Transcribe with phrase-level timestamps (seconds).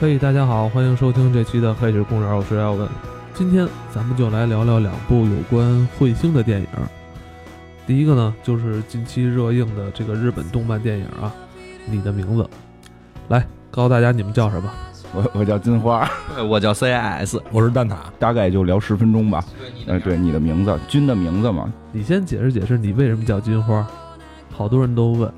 [0.00, 2.88] 嘿，大家好，欢迎收听这期的《黑水公园》，我是耀文。
[3.34, 6.66] 今天咱们就来聊聊两部有关彗星的电影。
[7.86, 11.30] 第一个呢，就是近期热映的这个日本动漫电影啊，
[11.84, 12.42] 《你的名字》。
[13.28, 14.70] 来，告诉大家你们叫什么？
[15.12, 16.08] 我我叫金花，
[16.48, 19.44] 我叫 CIS，我是蛋挞，大概就聊十分钟吧。
[19.86, 21.70] 呃，对，你的名字，君的名字嘛。
[21.92, 23.86] 你先解释解释，你为什么叫金花？
[24.50, 25.30] 好多人都问，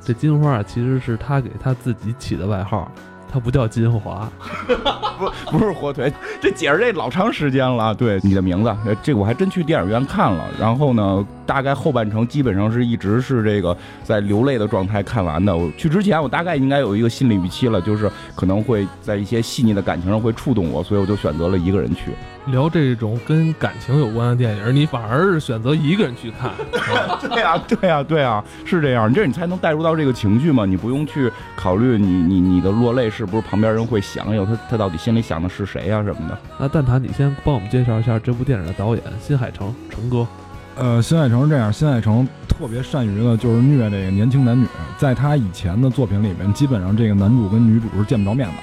[0.00, 2.90] 这金花啊，其实是他给他自己起的外号，
[3.32, 4.30] 它不叫金华，
[5.48, 6.12] 不不是火腿。
[6.40, 7.94] 这解释这老长时间了。
[7.94, 10.44] 对，你的名字，这我还真去电影院看了。
[10.60, 11.26] 然后呢？
[11.44, 15.54] 大概后半程基本上是一直是这个在流泪的状态看完的。
[15.54, 22.12] 我去之前，我大概应该有一个心理预期了，就是可能会在一些细腻的感情上会触动我，所以我就选择了一个人去
[22.46, 24.74] 聊这种跟感情有关的电影。
[24.74, 26.50] 你反而是选择一个人去看，
[27.30, 30.66] 对呀，对呀，对呀，是这样，这样你才能带入到这个情绪嘛。
[30.66, 36.38] 你不用去考虑你你你的落泪是不是旁边人会想有他他到底心里想的是谁呀什么的。
[36.58, 40.26] 那蛋挞，你先帮我们介绍一下这部电影的导演新海诚诚哥。
[40.74, 48.54] 呃，新海诚是这样，新海诚特别善于的就是虐这个年轻男女，在他以前的作品里面，基本上这个男主跟女主是见不着面的。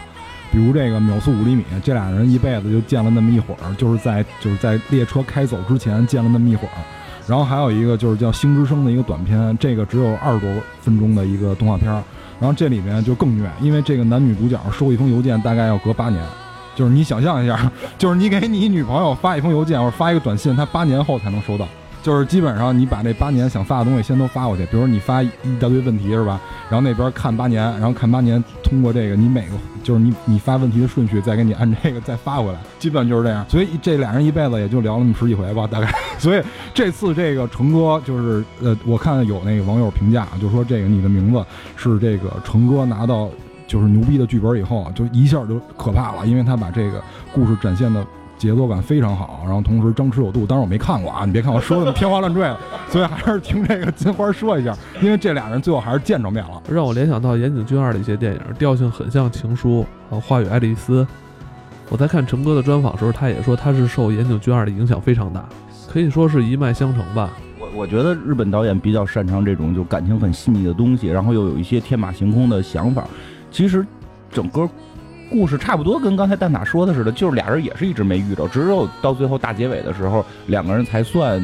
[0.51, 6.71] 比如这个秒速五厘米，这俩人一辈子就见了那么一会儿，就是在就是在列车开走之前见了那么一会儿。
[7.27, 10.49] 然后还有一个就是叫《星之声》的一个短片，这个只有二十多
[10.81, 11.91] 分钟的一个动画片。
[12.39, 16.23] 然后这里面就更虐，因为这个男女主角收一封邮件大概要隔八年，
[16.73, 21.67] 就是你想象一下，就是你给你女朋友发一封邮件或者发一个短信，她八年后才能收到。
[22.01, 25.29] 就是基本上你把这八年想发的东西先都发过去，比如你发一
[25.59, 26.39] 大堆问题是吧？
[26.69, 33.45] 然后那边看八年，然后看八年，通过这个你每个就是你你发问题的顺序，再给你按这个再发回来，基本就是这样。
[33.49, 35.93] 所以这俩人一辈子也就聊了那么十几回吧，大概。
[36.17, 36.41] 所以
[36.73, 41.43] 这次这个成哥就是呃，我看有那个网友评价，就说这个你的名字
[41.75, 43.29] 是这个成哥拿到
[43.67, 48.05] 就是牛逼的剧本以后，就一下就可怕了，因为他把这个故事展现的。
[48.39, 50.45] 节奏感非常好，然后同时张弛有度。
[50.45, 52.57] 当然我没看过啊，你别看我说的天花乱坠的，
[52.89, 61.03] 所以还是听这个金花说一下，因为这俩人最后还是见着面了，让我联想到岩井俊二的一些电影，调性很像《情书》和《花与爱丽丝》。
[61.89, 65.43] 我在看陈哥的专访时候，他也说他是受岩井俊二的影响非常大，
[65.91, 67.29] 可以说是一脉相承吧。
[67.59, 73.05] 我我觉得日本导演比较擅长这种就感情很细腻的东西，然后又有一些天马行空的想法。
[73.51, 73.85] 其实
[74.31, 74.69] 整个。
[75.29, 81.39] 故事差不多跟刚才蛋挞说的似的，就是俩人也是一直没遇着，只有到最后大结尾的时候，两个人才算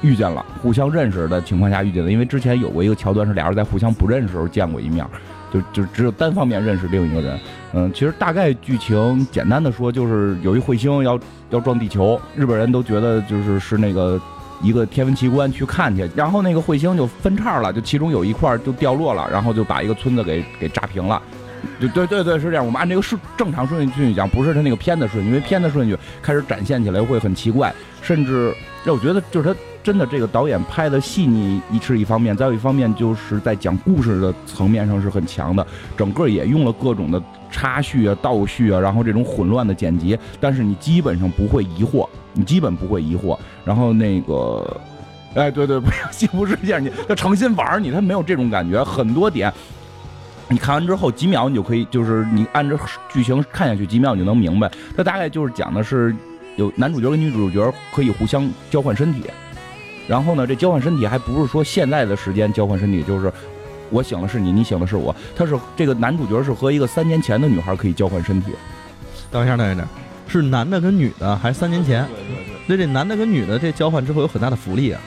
[0.00, 2.10] 遇见了，互相认识的情况下遇见的。
[2.10, 5.06] 因为之前有过一个桥段是俩人在互相不认识时候见过一面，
[5.52, 7.38] 就就只有单方面认识另一个人。
[7.74, 11.18] 嗯，其实大概剧情简单的说，就是有一彗星要
[11.50, 14.20] 要撞地球，日本人都觉得就是是那个
[14.62, 21.22] 一个天文奇观去看去，然后那个彗星就分叉了，就其中有一块就掉落了，然后就把一个村子给给炸平了。
[21.78, 22.64] 对对对对，是这样。
[22.64, 43.36] 我们按这个顺正常顺序讲，不是他那个片的顺序，因为片的顺序开始展现起来会很奇怪，甚至让我觉得就是他真的这个导演拍的细腻一是一方面，再有一方面就是在讲故事的层面上是很强的，整个也用了各种的插叙啊、倒叙啊，然后这种混乱的剪辑，但是你基本上不会疑惑，你基本不会疑惑。
[43.64, 44.80] 然后那个，
[45.34, 49.52] 哎，对对，不要幸福世界，你他诚心玩你，他没有这种感觉，很多点。
[50.48, 52.76] 你看完之后几秒，你就可以，就是你按照
[53.08, 54.70] 剧情看下去，几秒你就能明白。
[54.96, 56.14] 它大概就是讲的是，
[56.56, 59.24] 有男主角跟女主角可以互相交换身体，
[60.06, 63.32] 然后呢，这交换身体还不是说现在的时间交换身体，就是
[63.88, 65.14] 我醒了是你，你醒了是我。
[65.34, 68.52] 他是这个男主角是和一个三年前的女孩可以交换身体。
[69.30, 69.86] 等一下，等一下，
[70.28, 72.06] 是男的跟女的还是三年前？
[72.06, 72.54] 对对对。
[72.66, 75.00] 那这男的跟女的这交换之后有很大的福利啊。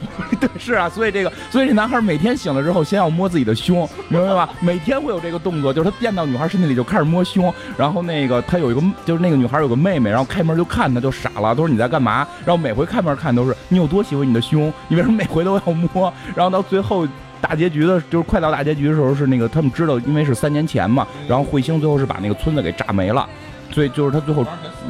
[0.40, 4.48] 对，是啊，所以这个，所以这男孩每天醒了之后，先要摸自己的胸，明白吧？
[4.60, 12.26] 每天会有这个动作，就是他垫到女孩身体里就开始摸胸，然后那个他有一个，就是那个女孩有个妹妹，然后开门就看他，就傻了，都说你在干嘛？
[12.44, 16.12] 然后每回开门看都是你有多喜欢你的胸，你为什么每回都要摸？
[16.34, 17.06] 然后到最后
[17.40, 23.28] 大结局的，就是快到大结局的时候，是那个他们知道，因为是三年前嘛，然后彗星最后是把那个村子给炸没了，
[23.70, 24.46] 所以就是他最后，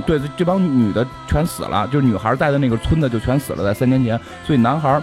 [0.07, 5.01] 对这帮女的全死了，就是女孩在的那个村子就全死了，在三年前，所以男孩。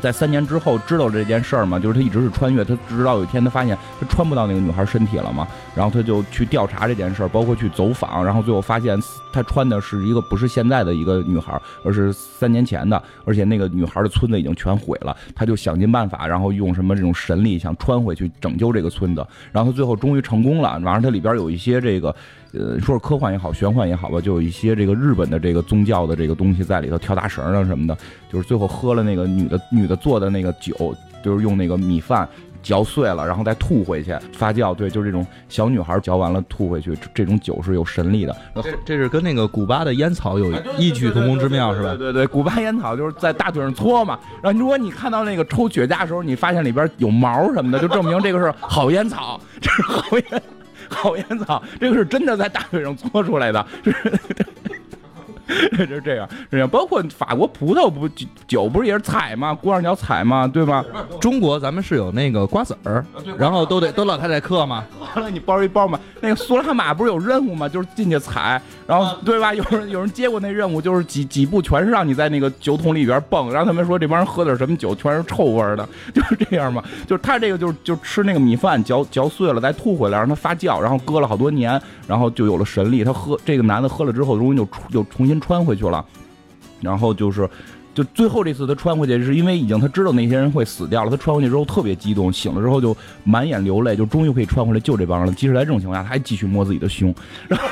[0.00, 1.76] 在三年之后知道这件事儿嘛？
[1.76, 5.44] 就是他一直是穿越，他直到有一天他发现他穿不到那个女孩身体了嘛，
[5.74, 8.96] 然后他就去调查这件事儿，包括去走访，然后最后发现
[9.32, 22.14] 他穿的是一个不是现在的一个女孩，而是三年前的，而且那个女孩的村子已经全毁了，他就想尽办法，然后用什么这种神力想穿回去拯救这个村子，然后他最后终于成功了，完了它里边有一些这个。
[22.52, 27.96] 呃，说是科幻也好，玄幻也好吧，就有一些这个日本的这个宗教的这个东西在里头，跳大绳啊什么的。
[28.30, 32.28] 就是最后喝了那个女的女的做的那个酒，就是用那个米饭
[32.62, 34.74] 嚼碎了，然后再吐回去发酵。
[34.74, 38.36] 对，就是这种小女孩嚼完了吐回去，这这种酒是有神力的。
[38.56, 41.88] 这这是跟那个古巴的烟草有异曲同工之妙，是吧？
[41.90, 44.18] 对对对，古巴烟草就是在大腿上搓嘛。
[44.42, 50.42] 然后如果你看到那个抽雪茄的时候，你发现里边有毛什么的，就证明这个是好烟草，这是好烟
[50.88, 53.66] 好烟草，这个是真的在大腿上搓出来的。
[55.78, 56.68] 就是这样，这样。
[56.68, 59.54] 包括法国葡萄不酒酒不是也是采吗？
[59.54, 60.46] 鼓上脚采吗？
[60.46, 60.84] 对吧？
[61.20, 63.04] 中国咱们是有那个瓜子儿，
[63.36, 64.84] 然后都得都老太太嗑嘛。
[65.16, 65.98] 完了你包一包嘛。
[66.20, 67.68] 那个苏拉玛不是有任务吗？
[67.68, 69.54] 就是进去采，然后对吧？
[69.54, 76.82] 有人有人接过那任务，就是几几步全是让你在那个酒桶里边蹦，然后他们说这帮人喝点什么酒，全是臭味的， 就是这样嘛。
[77.06, 83.04] 就是他这个就是就吃那个米饭嚼嚼碎了再吐回来，让它发酵，然后搁了好多年，然后就有了神力。
[83.04, 86.04] 他喝这个男的喝了之后，容易就就重新穿回去了，
[86.80, 87.48] 然后就是。
[87.94, 91.10] 就最后这次他穿回去，是因为已经他知道那些人会死掉了。
[91.10, 95.34] 他穿回去之后特别激动，醒了之后就满眼流泪，就终于可以穿回来救这帮人了。
[95.34, 97.12] 即使在这种情况下，他还继续摸自己的胸，
[97.48, 97.66] 然后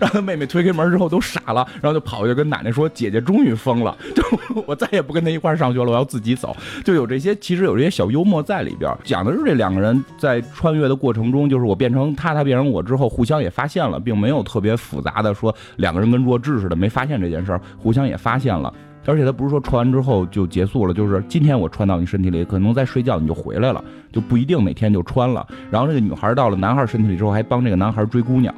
[0.00, 4.22] 让他妹妹推开门之后都傻了，然后就跑过去跟奶奶说：“姐姐终于疯了， 就
[4.66, 18.72] 我再也不跟他一块上学了，我要自己走。”就有这些，其实有这些小幽默在里边，讲的是这两个人在穿越的过程中，就是我变成他，他变成我之后，互相也发现了，并没有特别复杂的说两个人跟弱智似的没发现这件事儿，互相也发现了。
[19.06, 25.46] 而且他不是说穿完之后就结束了，就是今天我穿到你身体里，可能在睡觉你就回来了，就不一定哪天就穿了。
[25.70, 28.54] 然后这个女孩到了男孩身体里之后，还帮这个男孩追姑娘，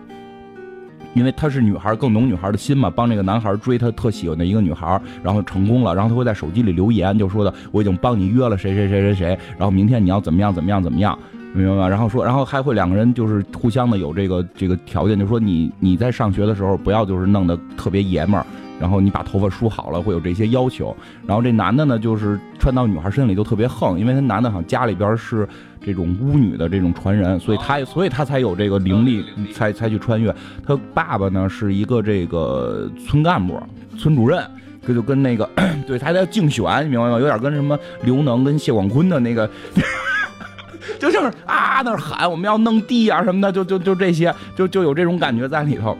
[1.16, 5.94] 因为她是女孩，更懂女孩的心嘛，帮这个男孩追他特喜欢的一个女孩，然后成功了。
[5.94, 11.18] 然后他会在手机里留言，就说的我已经帮你约了谁谁谁谁谁，然后明天你要怎么样怎么样怎么样，
[11.54, 11.88] 明白吗？
[11.88, 18.46] 然后说，然后还会两个人就是互相的有这个这个条件，就说你你在上学的时候不要就是弄得特别爷们儿。
[18.78, 20.94] 然后你把头发梳好了，会有这些要求。
[21.26, 25.48] 然后这男的呢，就是穿到女孩身里就特别横，因为他男的好像家里边是
[25.84, 30.34] 这种巫女的这种传人，所以他所以他才有这个灵力，才才去穿越。
[30.66, 33.60] 他爸爸呢是一个这个村干部、
[33.96, 34.42] 村主任，
[34.86, 35.48] 这就跟那个
[35.86, 37.18] 对他在竞选，你明白吗？
[37.18, 39.48] 有点跟什么刘能跟谢广坤的那个。
[40.98, 45.96] 就就是啊，那喊我们要弄地啊什么的，就就就这些，就就有这种感觉在里头。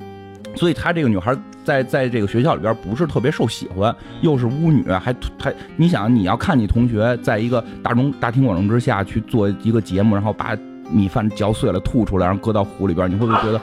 [0.54, 1.36] 所以她这个女孩
[1.68, 10.56] 在在这个学校里边不是特别受喜欢，又是巫女，还还你想你要看你同学在一个大众大庭广众之下去做一个节目，然后把
[10.90, 13.60] 米饭嚼碎了吐出来，然后搁到壶里边，你会不会觉得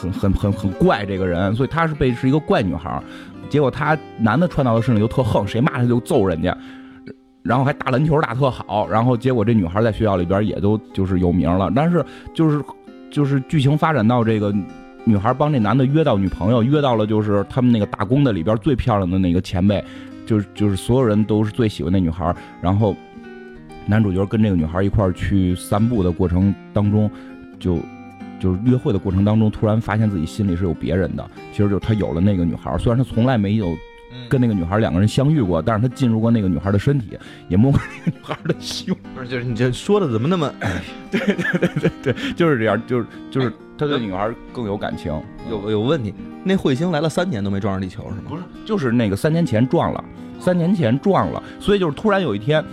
[0.00, 1.54] 很很很很怪这个人？
[1.54, 3.00] 所以她是被是一个怪女孩，
[3.48, 6.58] 结果他男的穿到她身上就特横，谁骂他就揍人家，
[7.44, 12.04] 然后还打篮球打特好，然后结果这女孩在学校里边也都就是有名了，但是
[12.34, 12.60] 就是
[13.12, 14.52] 就是剧情发展到这个。
[15.08, 19.82] 女孩帮这男的约到女朋友，约到了就是他们那个打工的里边最漂亮的那个前辈，
[20.26, 22.34] 就是就是所有人都是最喜欢那女孩。
[22.60, 22.94] 然后
[23.86, 27.08] 男主角跟这个女孩一块去散步的过程当中，
[27.60, 27.78] 就
[28.40, 31.24] 就是约会的过程当中，突然发现自己心里是有别人的。
[31.52, 33.76] 其实就他有了那个女孩，虽然他从来没有
[34.28, 37.16] 跟那个女孩两个人相遇过，但是他进入过那个女孩的身体，
[37.48, 38.96] 也摸过那个女孩的胸。
[39.14, 40.52] 不是，就是你这说的怎么那么
[41.12, 45.12] 对对对对对，就是这样，就是就是 他对女孩更有感情。
[45.50, 46.14] 有有问题？
[46.44, 48.22] 那彗星来了三年都没撞上地球是吗？
[48.28, 50.04] 不是，就是那个三年前撞了，
[50.38, 52.64] 三年前撞了，所以就是突然有一天，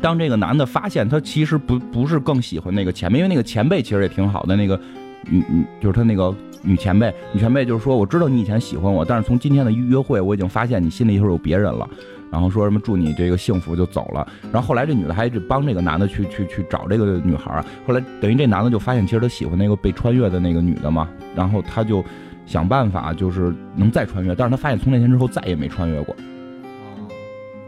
[0.00, 4.78] 当这个男的发现他其实不不是更喜欢那个前辈，因为那个前辈其实也挺好的，那个
[5.28, 11.88] 女女就是他那个女前辈，女前辈就是说，我知道你以前喜欢我，但是从今天的约会，我已经发现你心里头有别人了。
[12.30, 14.26] 然后说什么祝你这个幸福就走了。
[14.52, 17.64] 然后后来这女的还一直帮这个男的去去去找这个女孩儿。
[17.86, 21.08] 后来等于这男的就发现，其实他喜欢那个被穿越的那个女的嘛。
[21.34, 22.04] 然后他就
[22.46, 24.34] 想办法，就是能再穿越。
[24.34, 26.14] 但是他发现从那天之后再也没穿越过。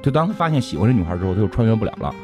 [0.02, 2.14] 就当他发现喜欢这女孩之后，他就穿越不了了。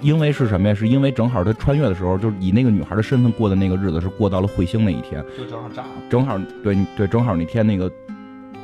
[0.00, 0.74] 因为是什么呀？
[0.74, 5.24] 是因为正好他穿越的时候，就是以那个女孩的身份过的那个日子是过到了彗星那一天。
[5.38, 5.88] 就正好炸了。
[6.10, 7.90] 正好对对，正好那天那个。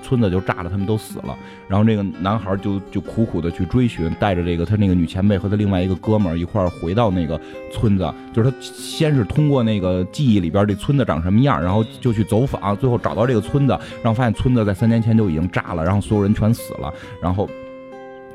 [0.02, 1.36] 村子就炸了，他们都死了。
[1.68, 7.40] 然后这个男孩就就苦苦的去追寻，带着这个他那个女前辈和他另外一个哥们儿一块儿回到那个
[7.72, 8.12] 村子。
[8.32, 16.92] 就是他先是通过那个记忆里边这村子长什么样，然后就去走访，最后找到这个村子，然后发现村子在三年前就已经炸了，然后所有人全死了。
[17.22, 17.48] 然后，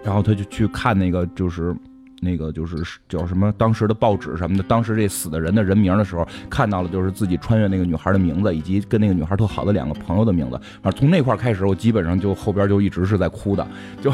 [0.03, 1.75] 然后他就去看那个就是。
[2.21, 10.59] 那个就是叫什么当时的报纸什么的，当时这死的人的人名的时候，看到了就是自己穿越那个女孩的名字，以及跟那个女孩特好的两个朋友的名字。
[10.81, 13.67] 反正从那块开始，我基本上就后边就一直是在哭的，
[14.01, 14.11] 就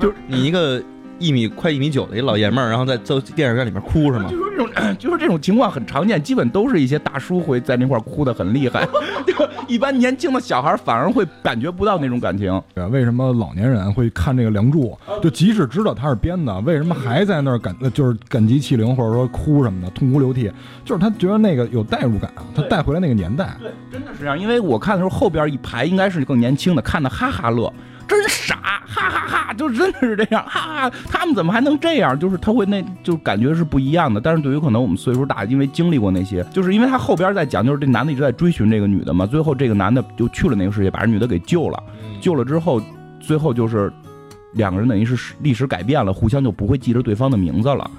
[0.00, 0.82] 就你一个
[1.18, 4.28] 一米快一米九的一老爷们儿，然后在在电影院里面哭是吗？
[4.30, 8.86] 就说这种， 就说这种情况很常见，基本都是一些大叔会在那块儿哭的很厉害，
[9.26, 9.34] 就
[9.68, 12.60] 一般年轻的小孩反而会感觉不到那种感情。
[12.74, 14.96] 对，为什么老年人会看这个《梁祝》？
[15.20, 20.50] 就即使知道他是编的，为什么还在那儿感，呃就是感激涕零，或者说哭什么的，痛哭流涕？
[20.84, 23.56] 就是他觉得那个有代入感啊，他带回来那个年代。
[23.60, 24.38] 对，真的是这样。
[24.38, 27.72] 因为我看的时候，后边一排应该是更年轻的，看的哈哈乐，
[28.12, 32.18] 真傻，哈哈哈，就真的是这样，哈哈，他们怎么还能这样？
[32.18, 34.20] 就是他会那，就感觉是不一样的。
[34.20, 41.82] 但是对于可能我们岁数大，因为经历过那些，就是因为他后边在讲，就是这男的一直在追寻这个女的嘛，最后这个男的就去了那个世界，把这女的给救了，
[42.20, 42.80] 救了之后，
[43.20, 43.92] 最后就是
[44.52, 47.90] 两个人等于是历史改变了，互相就不会记着对方的名字了，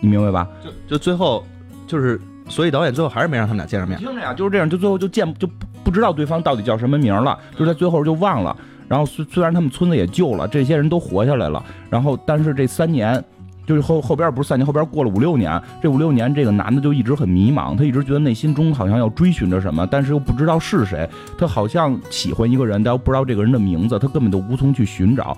[0.00, 0.48] 你明白吧？
[0.64, 1.44] 就就最后
[1.86, 3.98] 就是，所以导演最后还是没让他们俩见上面。
[3.98, 8.56] 听着呀，就是这样，就最后就见就不不知道对方到底叫什么名了，就是在最后就忘了。
[8.88, 13.22] 然后虽虽然他们村子也救了，这些人都活下来了，然后但是这三年。
[13.66, 21.06] 就是后后边不是三年，后边过了五六年，这五六年这个男的就一直很迷茫，他一直觉得内心中好像要追寻着什么，但是又不知道是谁。
[21.36, 25.36] 他好像喜欢一个人，但又不知道这个人的名字，他根本就无从去寻找。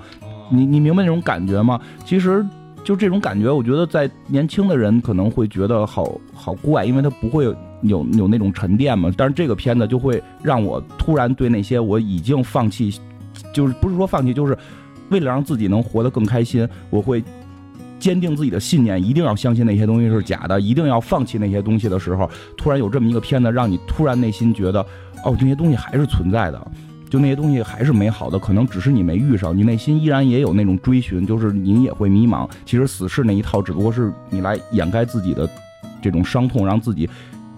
[0.49, 1.81] 你你明白那种感觉吗？
[2.05, 2.47] 其实
[2.85, 9.11] 就这种感觉，我觉得在年轻的人可能会觉得好好怪，因为他不会有有有那种沉淀嘛。
[9.17, 13.01] 但是这个片子就会让我突然对那些我已经放弃，
[13.53, 14.57] 就是不是说放弃，就是
[15.11, 17.23] 为了让自己能活得更开心，我会。
[17.99, 22.27] 坚定自己的信念，一定要相信那些东西是假的，一定要放弃那些东西的时候，
[22.57, 24.81] 突然有这么一个片子，让你突然内心觉得，
[25.23, 26.71] 哦，这些东西还是存在的，
[27.11, 32.49] 就那些东西还是美好的，可能只是你没遇上，你内心依然也有那种追寻，就是你也会迷茫。
[32.65, 35.47] 其实死侍那一套只不过是你来掩盖自己的
[36.01, 37.07] 这种伤痛，让自己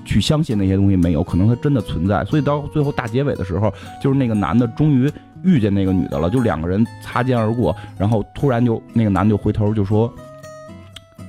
[0.04, 2.24] 去相信那些东西没有，可能它真的存在。
[2.24, 3.72] 所以到最后大结尾的时候，
[4.02, 5.08] 就是那个男的终于
[5.44, 10.12] 遇见那个女的了，就两个人擦肩而过，然后突然就那个男的就回头就说。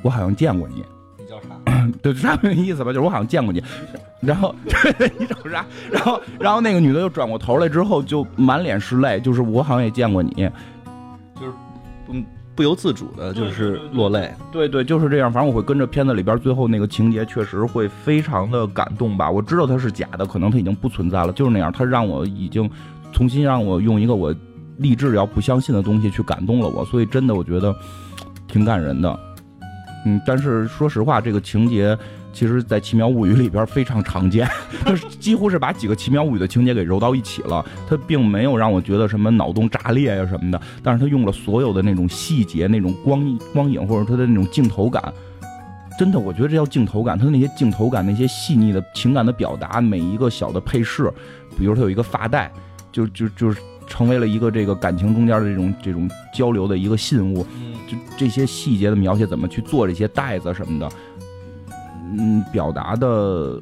[0.02, 0.84] 我好像见过你，
[1.18, 1.56] 你叫啥？
[2.04, 3.64] 对，差不多意思吧，就是我好像见过你。
[4.20, 4.54] 然后
[5.18, 5.66] 你瞅啥？
[5.90, 10.32] 然后然后那个女的又转过头来之后，就满脸是泪，就是我好像也见过你，
[11.40, 11.54] 就是
[12.10, 14.30] 嗯，不由自主的就是落泪。
[14.52, 15.32] 对对，就是这样。
[15.32, 19.32] 反正我会跟着片子里边最后那个情节，确实会非常的感动吧。
[19.32, 21.72] 我知道它是假的，可能它已经不存在了，就是那样。
[21.72, 22.70] 它让我已经
[23.14, 24.36] 重新让我用一个我
[24.78, 27.74] 励志要不相信的东西去感动了我，所以真的我觉得
[28.48, 29.20] 挺感人的。
[30.06, 31.98] 嗯，但是说实话，这个情节
[32.34, 34.46] 其实，在《奇妙物语》里边非常常见，
[34.84, 37.64] 它几乎是把几个《奇妙物语》的情节给揉到一起了。
[37.88, 45.14] 它并没有让我觉得什么脑洞炸裂呀什么的，但是它用了所有的那种细节、那种光光影或者它的那种镜头感，
[45.98, 47.18] 真的，我觉得这叫镜头感。
[47.18, 51.10] 它的那些镜头感、那些细腻的情感的表达，每一个小的配饰，
[51.58, 52.52] 比如它有一个发带，
[52.94, 57.46] 就就就是成为了一个这个感情中间的这种这种交流的一个信物。
[57.86, 60.90] 就这些细节的描写，怎么去做这些袋子什么的，
[62.18, 63.62] 嗯，表达的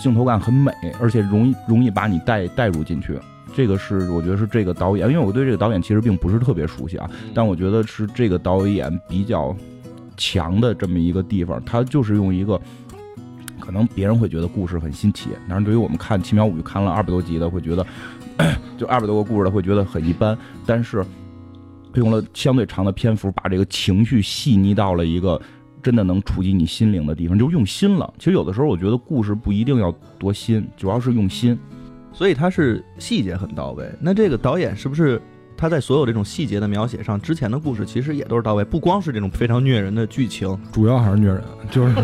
[0.00, 3.16] 镜头感很美，而且容易容易把你带带入进去。
[3.54, 9.54] 这个是我觉得是这个导演，因为我对这个导演其实并不是特别熟悉啊，但我觉得是这个导演比较
[10.16, 12.60] 强的这么一个地方，他就是用一个。
[13.60, 17.86] 可能别人会觉得故事很新奇，但是对于我们看《奇妙物语》看了二百多集的，会觉得
[18.76, 20.36] 就二百多个故事的会觉得很一般。
[20.66, 21.04] 但是
[21.94, 25.40] 用了相对长的篇幅，把这个情绪细腻到了一个
[25.82, 28.12] 真的能触及你心灵的地方，就用心了。
[28.18, 31.58] 其实有的时候我觉得故事不一定要多新，主要是用心。
[32.12, 33.88] 所以它是细节很到位。
[34.00, 35.20] 那这个导演是不是
[35.56, 41.94] 他在所有这种细节的描写上，之前的故事其实也都是到位，不光是这种非常虐人的剧情，主要还是虐人，就是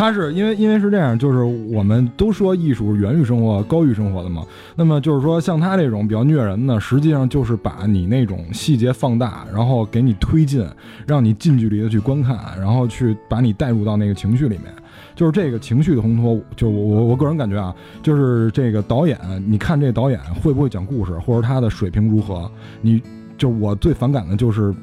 [0.00, 4.42] 他是因为因为是这样，就是我们都说艺术源于生活，高于生活的嘛。
[4.74, 10.66] 那么就是说，像他这种比较虐人的，实际上就是把你那种细节放大，然后给你推进，
[11.06, 14.72] 让你近距离的去观看，然后去把你带入到那个情绪里面。
[15.14, 22.50] 就是这个情绪的烘托，就我我我个人感觉啊，就是这个导演，你看这导演会不会讲故事，或者他的水平如何？
[22.80, 23.02] 你
[23.36, 24.74] 就我最反感的就是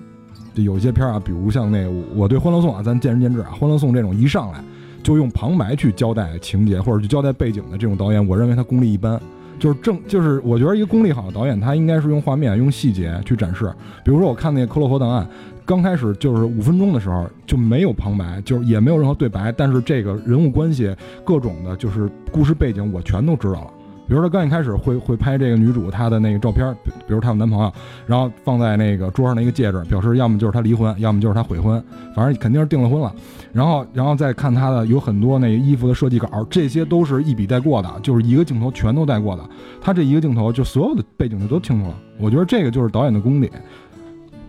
[0.54, 4.64] 有一些片儿啊，比如像那我对《欢乐颂》啊，咱见仁见智啊，《欢乐颂》这种一上来
[5.08, 9.18] 就用旁白去交代情节或者去交代背景的这种导演，我认为他功力一般。
[9.58, 13.74] 就是正就是我觉得一个功力好的导演，他应该是用画面、用细节去展示。
[14.04, 15.24] 比如说我看那个《克洛佛档案》。
[15.66, 20.96] 刚开始就是五分钟的时候就没有旁白，就是也没有任何对白，但是这个人物关系、
[21.26, 23.74] 各种的，就是故事背景，我全都知道了。
[24.08, 27.72] 比如说刚一开始会会拍这个女主她的那个照片，比比如她有男朋友，
[28.06, 31.84] 然后放在那个桌上的一个戒指，表示要么就是她离婚，要么就是她悔婚，
[32.16, 33.14] 反正肯定是订了婚了。
[33.52, 39.44] 然后然后再看她的有很多那个衣服的设计稿，这些都是一笔带过的，就是一个镜头全都带过的。
[39.82, 41.96] 她这一个镜头就所有的背景就都清楚了。
[42.18, 43.52] 我觉得这个就是导演的功底。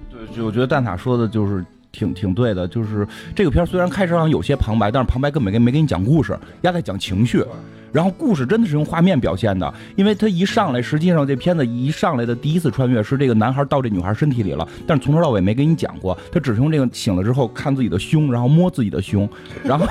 [0.08, 7.44] 对就我觉得蛋挞说的就是挺挺对的，就是这个片儿虽然开始上有些旁白，但是旁白根本没没给你讲故事，压在讲情绪。
[7.92, 19.28] 然后故事真的是用画面表现的，因为他一上来，实际上这片子一上来的第一次穿越是这个男孩到这女孩身体里了，但是从头到尾没给你讲过，他只是用这个醒了之后看自己的胸，然后摸自己的胸，
[19.64, 19.86] 然 后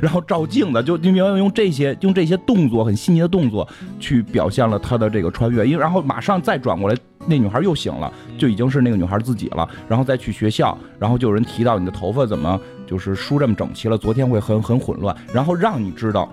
[0.00, 3.66] 然后照镜子，就你明白用这些用这些动作很细腻的动作
[3.98, 16.30] 去表现了他的这个穿越，因为然后马上再转过来，那女孩又醒了，就已经是那个女孩自己了，然后再去学校，然后就有人提到你的头发怎么就是梳这么整齐了，昨天会很很混乱，然后让你知道。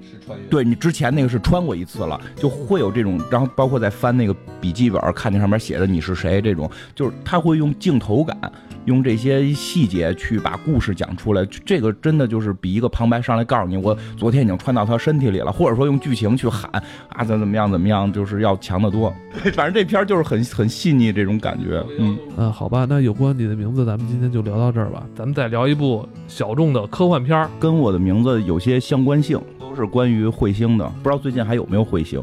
[0.00, 8.36] 是穿越，对你之前那个是穿过一次了，就会有这种，然后包括在翻那个笔记本，看那上面写的你是谁这种，就是他会用镜头感，
[8.84, 11.44] 用这些细节去把故事讲出来。
[11.64, 16.70] 这个真的就是比一个旁白上来告诉你我昨天已经穿到他身体里了，或者说用剧情去喊
[17.08, 19.12] 啊怎怎么样怎么样，就是要强得多。
[19.54, 21.84] 反正这片就是很很细腻这种感觉。
[21.98, 25.06] 嗯嗯，好吧，那有关你的名字，咱们今天就聊到这儿吧。
[25.14, 29.40] 咱们再聊一部小众的科幻片儿，跟我的名字有些相关性。
[29.72, 32.22] 都是关于彗星的，不知道最近还有没有彗星。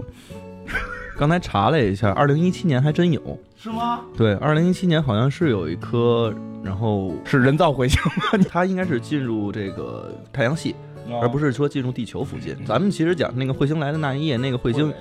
[1.17, 3.19] 刚才查了一下，二零一七年还真有，
[3.57, 4.01] 是吗？
[4.15, 6.31] 对，二零一七年好像是有一颗，
[6.63, 8.45] 然后是人造彗星吗？
[8.47, 10.75] 它应该是进入这个太阳系，
[11.19, 12.55] 而不是说进入地球附近。
[12.67, 14.93] 咱们其实讲那个彗星来的那一夜，那个彗星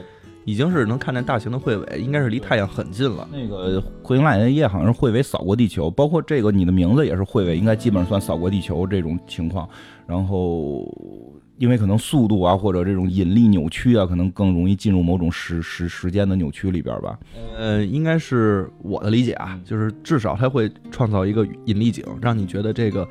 [0.47, 3.29] 已经是能看见大型的彗尾，应该是离太阳很近了。
[3.31, 9.69] 那个彗星来的那一夜好像是彗尾扫过地球，包括这个你的名字也是彗尾，应该基本上算扫过地球这种情况。
[10.07, 10.91] 然后。
[11.59, 17.19] 因为可能速度啊，或者这种引力扭曲啊，可能更容易进入某种时时时间的扭曲里边吧。
[17.57, 23.07] 呃，应该是我的理解啊，就是至少它会创造一个引力井，让你觉得这个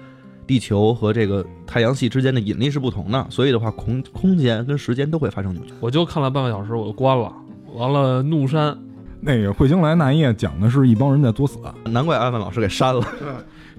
[0.45, 5.73] 地球和这个太阳系之间的引力是不同的，所以的话，空空间跟时间都会发生扭曲。
[5.79, 7.33] 我就看了半个小时，我就关了。
[7.73, 8.77] 完了，怒山
[9.19, 13.03] 那个彗星来那一夜讲的是一帮人在作死，难怪艾文老师给删了。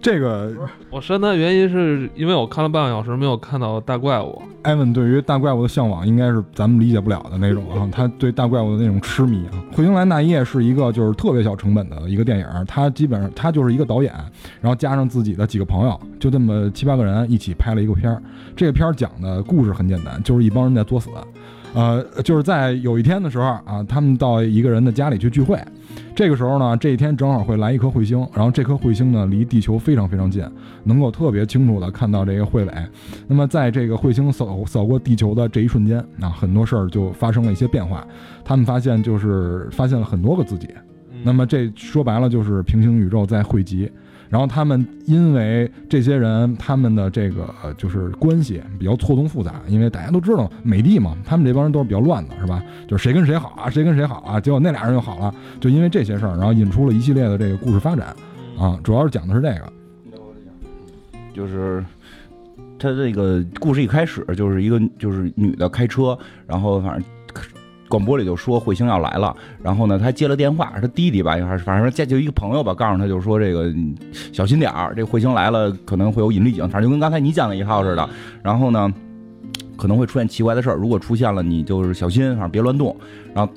[0.00, 0.52] 这个
[0.90, 4.40] 我删的原因是因为我看了半个小时没有看到大怪物。
[4.62, 9.58] 艾文对于大怪物的向往应该是咱们理解不了的那种啊，他对大怪物的那种痴迷啊。
[9.74, 14.12] 彗星来那一夜是一个就是特别小成本的一个电影，他基本上他就是一个导演，
[14.60, 18.22] 然后加上自己的几个朋友，就这么七八个人一起拍了一个片儿。
[18.54, 21.10] 这个片儿讲的故事很简单，就是一帮人在作死。
[21.74, 25.58] 呃，就是在有一天的时候啊，他们到一个人的家里去聚会。
[26.14, 30.44] 这个时候呢，这一天正好会来一颗彗星，然后这颗彗星呢离地球非常非常近，
[30.84, 32.72] 能够特别清楚的看到这个彗尾。
[33.28, 38.04] 那么在这个彗星扫扫过地球的这一瞬间啊，很多事儿就发生了一些变化。
[38.44, 40.68] 他们发现就是发现了很多个自己，
[41.22, 43.90] 那么这说白了就是平行宇宙在汇集。
[44.28, 52.62] 然后他们因为这些人他们的这个就是关系比较错综复杂，因为大家都知道美帝嘛，他们这帮人都是比较乱的，是吧？
[52.86, 58.14] 就是谁跟谁好啊，谁跟谁好啊，结果那俩人就好了，就因为这些事儿，然后引出了一系列的这个故事发展
[58.58, 59.72] 啊，主要是讲的是这个，
[61.32, 61.84] 就是
[62.78, 67.04] 他这个故事一开始就是一个就是女的开车，然后反正。
[67.88, 73.72] 广播里就说彗星要来了，然后呢，他接了电话，他弟弟吧，还是反正这就一个朋友吧，告诉他就说这个
[74.32, 78.08] 小心点儿，这彗星来了可能会有引力井，反正就跟刚才你讲的一套似的。
[78.42, 78.92] 然后呢，
[79.76, 82.94] 可能会出现奇怪的事儿，如果出现了，你就是小心，反正别乱动。
[83.34, 83.52] 然后。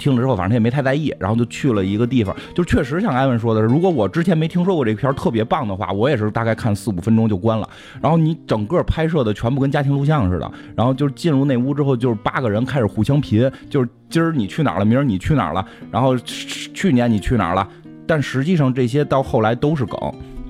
[0.00, 2.34] 听了之后，反正他也没太在意，然后就去了一个地方。
[2.54, 7.68] 就确实像艾文说的，如果我之前没听说过这片特别棒的话，我也是大概看四五分钟就关了。
[8.00, 10.50] 然后你整个拍摄的全部跟家庭录像似的。
[10.74, 17.68] 然后就是进入那屋之后，就是八个人开始互相贫，就是今儿你去哪儿了，明儿你去哪儿了，然后去年你去哪儿了。
[18.06, 19.98] 但实际上这些到后来都是梗。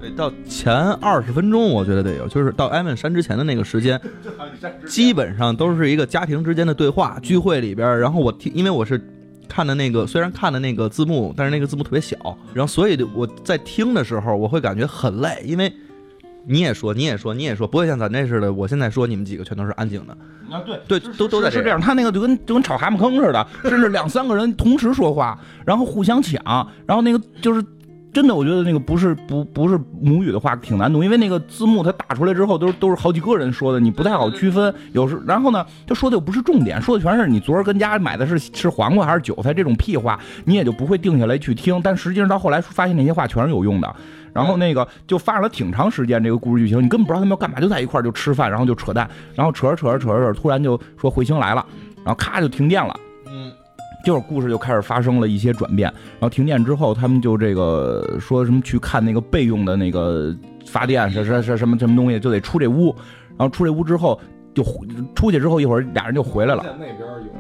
[0.01, 4.01] 对，到前二十分钟我觉得得有，就是到艾文删之前的那个时间，
[4.87, 7.99] 基本上都是一个家庭之间的对话聚会里边。
[7.99, 8.99] 然后我听，因为我是。
[9.51, 12.17] 看的那个虽然看的那个字幕，但是那个字幕特别小，
[12.55, 15.71] 然后所以我在听的时候，我会感觉很累，因为
[16.47, 18.53] 你也说，你也说，你也说，不会像咱这似的。
[18.53, 20.17] 我现在说，你们几个全都是安静的
[20.51, 21.81] 啊，对对，都都在是这样。
[21.81, 26.43] 他那个就跟就跟炒蛤蟆坑似的，甚至两三个人同时说话，然后互相抢，
[26.87, 27.63] 然后那个就是。
[28.13, 34.75] 真的，我觉得那个不是不不是母语的话挺难懂，因为那个字幕它打出来之后都是都是好几个人说的，你不太好区分。
[34.93, 41.81] 有时然后呢，他说的又不是重点，说的全是你昨儿跟家买的是吃黄瓜还是韭菜这种屁话，你也就不会定下来去听。
[41.83, 43.95] 但实际上到后来发现那些话全是有用的。
[44.33, 51.65] 然后那个就发展了挺长时间，这个故事剧情你根本不知道他们要干嘛，就在一块儿就吃饭，然后就扯淡，然后扯着扯着扯着扯着，突然就说彗星来了，
[52.05, 52.95] 然后咔就停电了。
[54.05, 60.35] 就是故事就开始发生了一些转变，然后停电之后，他们就这个说什么去看那个备用的那个
[60.67, 62.95] 发电是是是什么什么东西，就得出这屋，
[63.37, 64.19] 然后出这屋之后
[64.55, 64.63] 就
[65.15, 66.65] 出去之后一会儿俩人就回来了。
[66.79, 67.31] 那边有。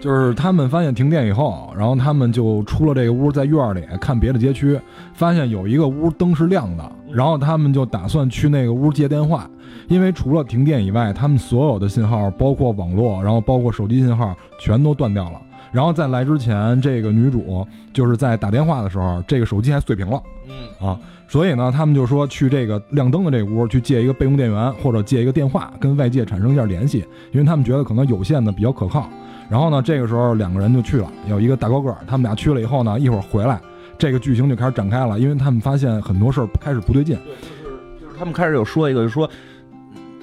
[0.00, 4.80] 就是他们发现停电以后，然后他们就出了这个屋，在院儿里看别的街区，
[5.12, 9.46] 发现有一个屋灯是亮的，然后他们就打算去那个屋接电话，
[9.88, 15.38] 因为除了停电以外，他们所有的信号，包括网络，然后包括手机信号，全都断掉了。
[15.72, 20.22] 然后在来之前，这个女主就是在打电话的时候，这个手机还碎屏了。
[20.48, 29.08] 嗯啊，所以呢，他们就说去这个亮灯的这屋去借一个备用电源，或者借一个电话，跟外界产生一下联系，因为他们觉得可能有线的比较可靠。
[29.48, 33.60] 然后呢，这个时候两个人就去了，有一个大高个儿，他们俩去了以后呢，一会儿回来，
[33.98, 37.16] 这个剧情就开始展开了，因为他们发现很多事儿开始不对劲。
[37.24, 39.28] 对就是就是他们开始有说一个，就说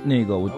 [0.04, 0.50] 那个我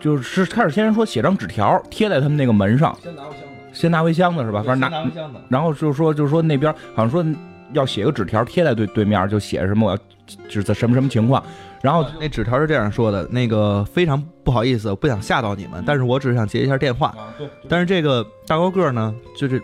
[0.00, 4.62] 就是开始先说写张纸条贴在他们那个门上，先拿过箱子，先拿回箱子是吧？
[4.62, 5.38] 反正拿，拿回箱子。
[5.48, 7.24] 然后就是说就是说那边好像说
[7.72, 9.98] 要写个纸条贴在对对面，就写什么我要
[10.48, 11.42] 就是什么什么情况，
[11.82, 17.14] 然后那纸条是这样说的：那个非常不好意思，我不想吓到你们，但是我只是想接一下电话。
[17.68, 19.62] 但是这个大高个呢，就是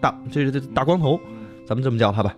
[0.00, 1.18] 大，这是这大光头，
[1.66, 2.34] 咱们这么叫他吧。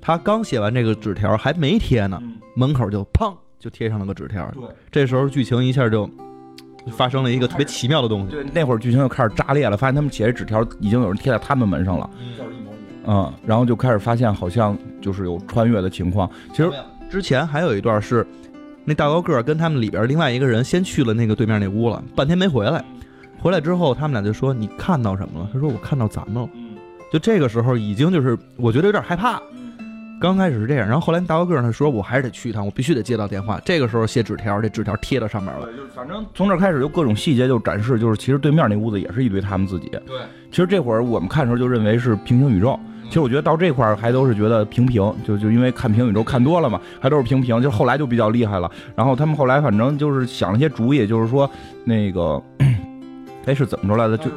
[0.00, 2.20] 他刚写完这个纸条，还没贴呢，
[2.56, 4.50] 门口就砰就贴上了个纸条。
[4.52, 6.10] 对这时候剧情一下就
[6.90, 8.32] 发生了一个特别奇妙的东西。
[8.32, 12.10] 对，那会儿剧情就开始炸裂了，发现他们写的纸条已经有人贴在他们门上了，
[13.06, 16.28] 嗯，然后就开始发现好像就是有穿越的情况。
[16.50, 16.70] 其实
[17.10, 18.26] 之前还有一段是，
[18.84, 22.84] 那大高个儿跟他们里边另外一个人先去了那个对面那屋了，半天没回来。
[23.38, 26.48] 回来之后，他们俩就说：“你看到什么了？”他说：“我看到咱们了。”
[27.12, 29.42] 就这个时候已经就是我觉得有点害怕。
[30.22, 35.66] 刚开始是这样，然后后来大高个儿他说：“我还是得去一趟，我必须得接到电话。”这个时候写纸条，这纸条贴到上面了。
[35.66, 39.88] 对，就是反正从这儿开始就各种细节就展示，就是其实对面那屋子也是一堆他们自己。
[40.06, 40.20] 对，
[40.52, 42.78] 其实这会儿我们看的时候就认为是平行宇宙。
[43.08, 47.60] 其实我觉得到这块儿还都是觉得平平，就就因为看平行宇宙看多了嘛，还都是平平。
[47.60, 48.70] 就后来就比较厉害了。
[48.94, 51.50] 然后他们后来反正就是想了些主意，就是说
[51.84, 52.40] 那个，
[53.44, 54.16] 哎是怎么着来的？
[54.16, 54.30] 就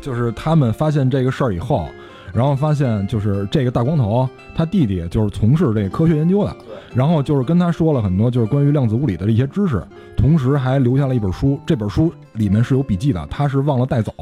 [0.00, 1.86] 就是他们发现这个事儿以后，
[2.32, 6.56] 然后发现就是这个大光头他弟弟就是从事这个科学研究的，
[6.94, 9.82] 然后就是跟他说了很多就是关于量子物理的一些知识，
[10.16, 14.12] 同时还留下了一本书，这本书里面是有笔记的，他是忘了带走。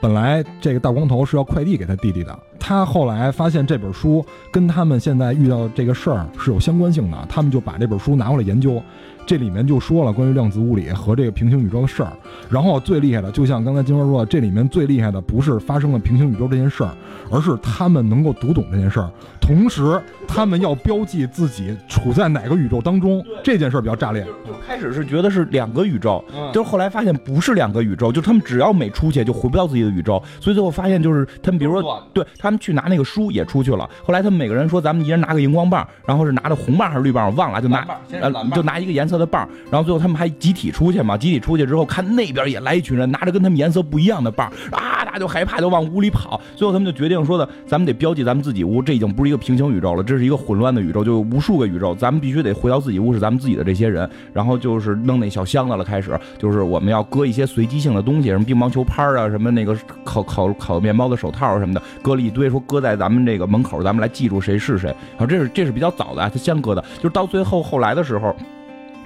[0.00, 8.80] 本来这个大光头是要快递给他弟弟的，他后来发现这本书跟他们现在遇到的这个事儿是有相关性的，他们就把这本书拿回来研究。
[9.28, 12.10] 这里面就说了关于量子物理和这个平行宇宙的事儿，
[12.48, 16.90] 然后最厉害的，就像刚才金花说的，这里面最厉害的不是发生了平行宇宙这件事儿，
[17.30, 24.24] 而是他们能够读懂这件事儿，同时他们要标记自己处在哪个宇宙当中，这件事儿比较炸裂。
[24.46, 37.86] 就开始是觉得是两个宇宙，就是后来发现不是两个宇宙，就他们只要每出去就回不到自己的宇宙，所以最后发现就是他们比如说对他们去拿那个书也出去了，后来他们每个人说咱们一人拿个荧光棒，然后是拿的红棒还是绿棒我忘了，就拿
[38.22, 64.94] 呃就拿一个颜色的棒，然后最后他们还集体出去嘛，集体出去之后看那边也来一群人拿着跟他们颜色不一样的棒，啊大家就害怕就往屋里跑，最后他们就决定说的咱们得标记咱们自己屋，这已经不是一个平行宇宙了，这是一个混乱的宇宙，就无数个宇宙，咱们必须得回到自己屋是咱们自己的这些人，然后就是弄那小箱子了，开始就是我们要搁一些随机性的东西，什么乒乓球拍啊，什么那个烤烤烤面包的手套什么的，搁了一堆，说搁在咱们这个门口，咱们来记住谁是谁。
[65.16, 68.34] 啊，这是这是比较早的啊，他先搁的，就是到最后后来的时候，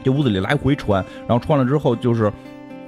[0.05, 2.33] 这屋子里来回传，然后传了之后就是。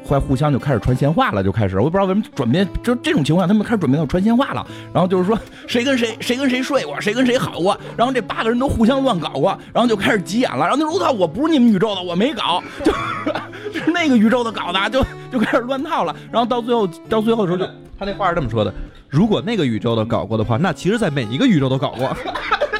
[0.06, 4.66] 后来互相就开始传闲话了，就开始，我也不知道为什么转变，就这种情况下，他们开始转变到传闲话了。
[4.92, 5.34] 然后就是说，
[5.66, 10.66] 谁跟谁谁跟谁睡过，谁跟谁好过，然后这八个人都互相乱搞过，然后就开始急眼了。
[10.66, 12.92] 然后他说：“我操，我不是你们宇宙的，我没搞，就
[13.80, 16.14] 是那个宇宙的搞的，就就开始乱套了。
[16.30, 18.70] 然后到最后，到最后的时候就他那话是这么说的：
[19.08, 22.14] 如果那个宇宙的搞过的话，那其实在每一个宇宙都搞过。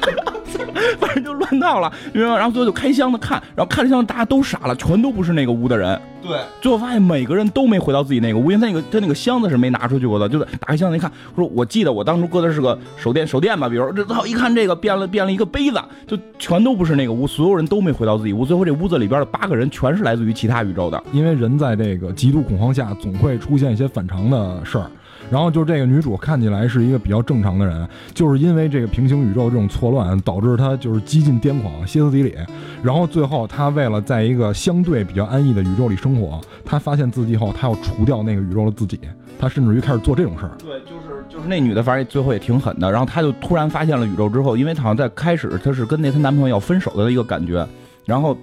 [0.98, 2.36] 反正就乱闹了，明白吗？
[2.36, 5.98] 然后最后就开箱子看，然后看了箱子，大家都傻了，全都不是那个屋的人。
[6.22, 21.02] 对，最后发现每个人都没回到自己那个屋，因为他那个他那个箱子是没拿出去过的，就是打开箱子一看，说我记得我当初搁的是个手电手电吧，比如这操一看这个变了变了一个杯子，就全都不是那个屋，所有人都没回到自己屋，最后这屋子里边的八个人全是来自于其他宇宙的。
[21.12, 24.90] 因为人在这个极度恐慌下，总会出现一些反常的事儿。
[25.30, 32.34] 然后就是这个女主看起来是一个比较正常的人，就是因为这个平行宇宙这种错乱，导致她就是几近癫狂、歇斯底里。
[32.82, 39.00] 然后最后她为了在一个相对比较安逸的宇宙里生活，她发现自己后，她要除掉那个宇宙的自己，
[39.38, 40.52] 她甚至于开始做这种事儿。
[40.58, 42.90] 对，就是就是那女的，反正最后也挺狠的。
[42.90, 47.66] 然后她就突然发现了宇宙之后，因为她好像在开始她是跟那她男朋友要分手的一个感觉，
[48.04, 48.36] 然后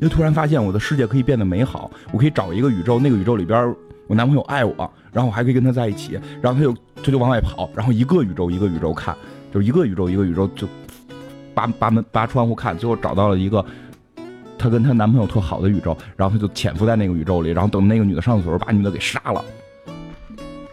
[0.00, 3.74] 就突然发现我的世界可以变得美好，我可以找一个宇宙，那个宇宙里边
[4.06, 9.16] 我男朋友爱我，然后我还可以跟他在一起，然后他就他就往外跑，然后一个宇宙一个宇宙看，
[9.50, 10.68] 就一个宇宙一个宇宙就
[11.54, 13.64] 扒扒门扒窗户看，最后找到了一个。
[14.58, 19.42] 她跟她男朋友特好的宇宙，然后她就潜伏在那个宇宙里，然后等那个女的上厕所，把女的给杀了。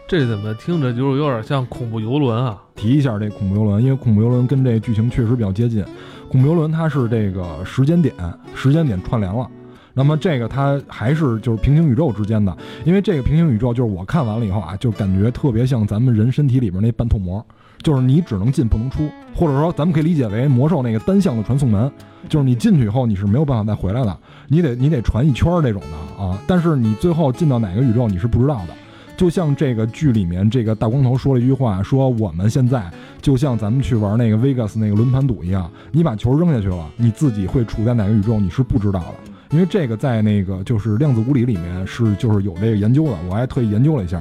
[0.06, 2.62] 这怎么听着就是有点像恐怖游轮啊？
[2.74, 5.82] 提一下这恐怖游轮，因为恐怖游轮跟这剧情确实比较接近。
[6.28, 8.14] 恐怖游轮它是这个时间点，
[8.54, 9.50] 时间点串联了。
[9.94, 12.54] 那么这个它还是就是平行宇宙之间的，
[12.84, 17.44] 因为这个平行宇宙就是我看完了以后啊，就感觉特别像咱们人身体里边那半透膜，
[17.80, 21.90] 就是你只能进不能出，或者说咱们可以理解为魔兽那个单向的传送门，
[22.28, 28.74] 就是你进去以后你是没有办法再回来的，你得你得传一圈那种的啊，但是你最后进到哪个宇宙你是不知道的。
[29.16, 32.90] 就像这个剧里面这个大光头说了一句话，说我们现在
[33.22, 39.14] 就像咱们去玩那个 Vegas 那个轮盘赌一样，你把球扔下去了，你自己会处在哪个宇宙你是不知道的，
[39.54, 44.20] 因为这个在那个就是量子物理里面是就是有这个研究的，我还特意研究了一下，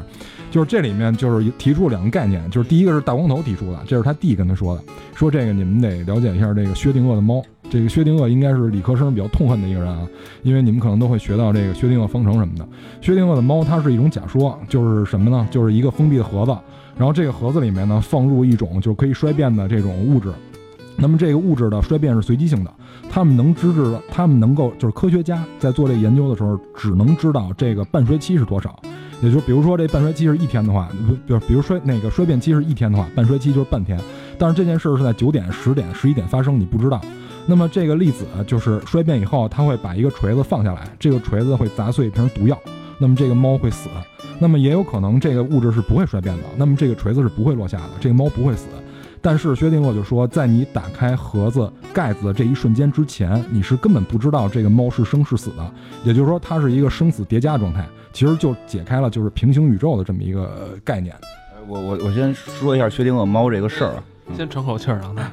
[0.51, 4.83] 就是这里面就是提出两个概念，就是第一个是大光头提出的，这是他弟跟他说的，
[5.15, 7.43] 说这个你们得了解一下这个薛定谔的猫。
[7.67, 10.07] 这个薛定谔应该是理科生比较痛恨的一个人啊，
[10.43, 12.67] 因为你们可能都会学到这个薛定谔方程什么的。
[13.01, 15.47] 薛定谔的猫它是一种假说，就是什么呢？
[15.49, 16.55] 就是一个封闭的盒子，
[16.95, 20.31] 然后这个盒子里面呢放入一种就可以衰变的这种物质，
[20.95, 22.71] 那么这个物质的衰变是随机性的，
[23.09, 28.79] 他们能知知，他们能够就是科学家在做这个研究的时候，只能知道这个半衰期是多少，
[29.21, 30.89] 也就比如说这半衰期是一天的话，
[31.27, 33.99] 就比如衰那个衰变期是一天的话，半衰期就是半天，
[34.37, 37.01] 但是这件事是在九点、十点、十一点发生，你不知道。
[37.45, 42.57] 那么这个粒子就是衰变以后，它会把一个锤子放下来，这个锤子会砸碎一瓶毒药，
[42.99, 43.89] 那么这个猫会死。
[44.39, 48.67] 那么也有可能这个物质是不会衰变的，那么这个锤子是不会落下的，这个猫不会死。
[49.23, 55.71] 但是薛定谔就说，在你打开盒子盖子的这一瞬间之前，你是根本不知道这个猫是生是死的，
[56.03, 61.15] 也就是说它是一个生死叠加状态，其实就解开了就是平行宇宙的这么一个概念。
[61.67, 64.03] 我我我先说一下薛定谔猫这个事儿啊。
[64.37, 65.29] 先喘口气儿，让他。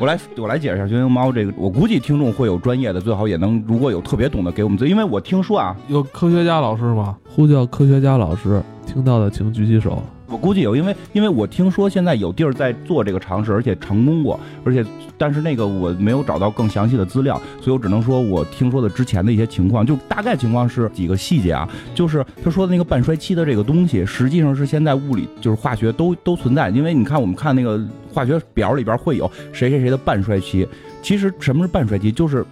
[0.00, 1.52] 我来，我来解释一下薛定谔猫这个。
[1.56, 4.78] 我估计听众会有专业的，最好也能，如果有特别懂的，给我们。
[4.88, 7.16] 因为我听说啊，有科学家老师吗？
[7.28, 10.02] 呼叫科学家老师，听到的请举起手。
[10.28, 14.84] 我估计有，因为因为我听说现在有地儿在做这个尝试，而且成功过，而且
[15.16, 27.80] 但是那个我没有找到更详细的资料，所以我只能说我听说的之前的一些情况，就大概情况是几个细节啊，就是他说的那个半衰期的这个东西，实际上是现在物理就是化学都都存在，因为你看我们看那个
[28.12, 30.66] 化学表里边会有谁谁谁的半衰期，
[31.02, 32.44] 其实什么是半衰期，就是。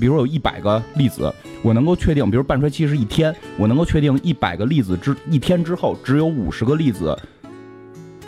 [0.00, 7.16] 比如有一百个粒子，我能够确定，比如半衰期是一天，我能够确定一百个粒子之一天之后，只有五十个粒子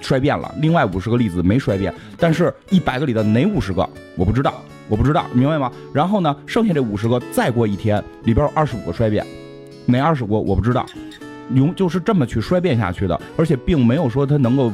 [0.00, 1.92] 衰变了，另外五十个粒子没衰变。
[2.18, 5.72] 但是，一百个里的哪五十个我不知道，我不知道，明白吗？
[5.92, 9.24] 然后呢，剩下这五十个再过一天，里边有二十五个衰变，
[9.86, 10.84] 哪二十个我不知道。
[11.54, 14.72] 永就是这么去衰变下去的，而且并没有说它能够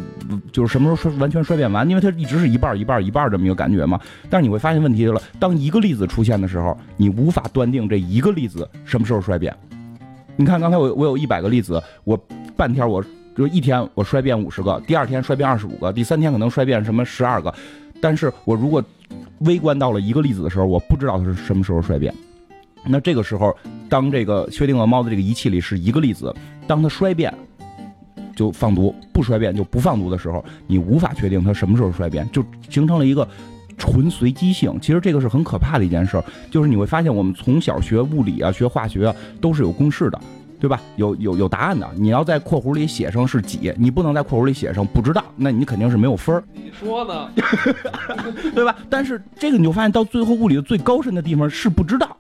[0.53, 4.01] 就是什么时候衰完全衰变完，因为它一直是一半一半一半这么一个感觉嘛。
[4.29, 9.55] 但是你会发现问题了，当一个粒子出现的时候，你无法断定这一个粒子什么时候衰变。
[10.37, 12.17] 你看刚才我我有一百个粒子，我
[12.57, 13.05] 半天我
[13.37, 17.53] 就一天我衰变五十个，第二天衰变二十五个，第三天可能衰变什么十二个，
[18.01, 18.83] 但是我如果
[19.41, 22.15] 微观到了一个粒子的时候，我不知道它是什么时候衰变。
[22.87, 23.55] 那这个时候，
[23.91, 26.35] 当这个薛定谔猫的这个仪器里是一个粒子，
[26.71, 27.35] 当它衰变
[28.37, 33.27] 就放毒，不衰变就不放毒的时候，你无法确定它什么时候衰变，就形成了一个
[33.77, 34.79] 纯随机性。
[34.81, 40.21] 其实这个是很可怕的一件事，就是你会发现我们从小学物理啊、学化学啊都是有公式的，
[40.61, 40.81] 对吧？
[40.95, 46.45] 有有有答案的，你要在括弧里写上是几，你不能在括弧里写上不知道，那你肯定是没有分儿。
[46.55, 47.29] 你说呢？
[48.55, 48.77] 对吧？
[48.89, 52.17] 但是这个你就发现到最后物理的最高深的地方是不知道。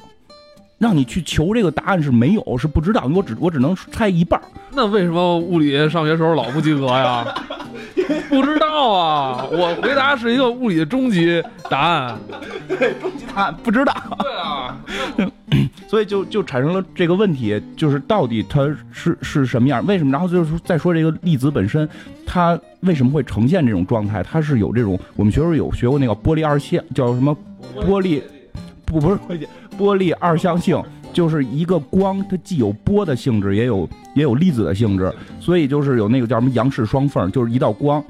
[0.80, 4.40] 让你去求这个答案是没有，是不知道，我只我只能猜一半
[4.72, 7.24] 那为什么物理上学时候老不及格呀？
[8.30, 12.18] 不知道啊，我回答是一个物理的终极答案。
[12.66, 13.94] 对，终极答案不知道。
[14.20, 14.80] 对啊，
[15.86, 19.84] 所以就就产生了这个问题，就是到底它是是什么样？
[19.86, 20.10] 为什么？
[20.10, 21.86] 然后就是再说这个粒子本身，
[22.24, 24.22] 它为什么会呈现这种状态？
[24.22, 27.36] 它是有这种，我们学时候有学过那个玻璃二线，叫什么
[27.76, 28.22] 玻璃？
[28.84, 29.18] 不不是
[29.80, 30.14] 玻璃。
[30.20, 30.80] 二象性
[31.12, 38.04] 就是一个光，它既有波的性质，也有也有粒子的性质，所以就是有那个叫什么杨氏双缝，就是一道光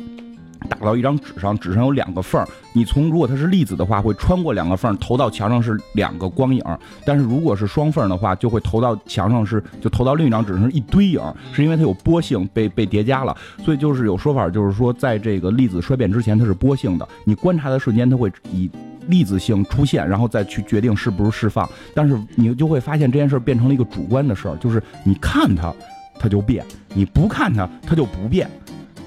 [0.69, 6.63] 打到一张纸上，纸上有两个缝，你从如果它是粒子的话，会穿过两个缝投到墙上是两个光影，
[7.07, 11.21] 但是如果是双缝的话，就会投到墙上是就投到另一张纸上一堆影，
[11.53, 18.71] 是因为它有波性被被叠加了，所以就是有说法就是说，在这个粒子衰变之前它是波性的，你观察的瞬间它会以。
[19.11, 25.75] 粒子性出现，然后再去决定是不是释放，但是你就会发现这件事变成了一个主观的事儿，就是你看它，
[26.19, 28.49] 它就变；你不看它，它就不变。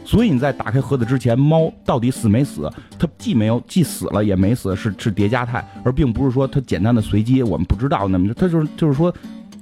[0.05, 2.69] 所以你在打开盒子之前，猫到底死没死？
[2.99, 8.05] 它既没有既死了也没死，是是叠加态，而并不是说它简单的随机，我们不知道。
[8.09, 9.13] 那么它就是就是说，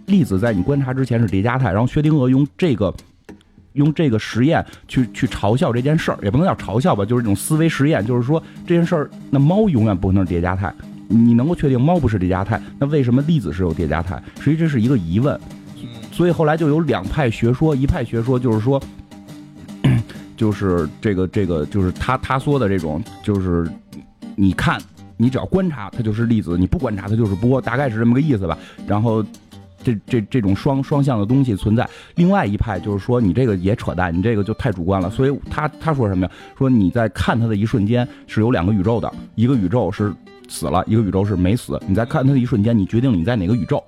[0.07, 2.91] 粒子在你观察之前是叠加态，然后薛定谔用这个
[3.73, 10.73] 用这个实验去去嘲笑这件事儿，也不能叫嘲笑吧，就是一种思维实验，就是说这件事儿，那猫永远不可能是叠加态。
[11.07, 14.21] 你能够确定猫不是叠加态，那为什么粒子是有叠加态？
[14.39, 15.37] 实际这是一个疑问。
[16.09, 18.81] 所以后来就有两派学说，一派学说就是说，
[20.37, 23.69] 就是这个这个就是他他说的这种，就是
[24.35, 24.79] 你看，
[25.17, 28.57] 你只要观察它就是粒子，你不观察它就是波，大概是这么个意思吧。
[28.87, 29.21] 然后
[29.83, 31.87] 这这这种双双向的东西存在。
[32.15, 35.09] 另外一派就是说你这个也扯淡，你这个就太主观了。
[35.09, 36.31] 所以他他说什么呀？
[36.57, 40.13] 说你在看他的一瞬间是有两个宇宙的，一个宇宙是
[40.47, 41.79] 死了，一个宇宙是没死。
[41.87, 43.83] 你在看他的一瞬间，你决定你在哪个宇宙。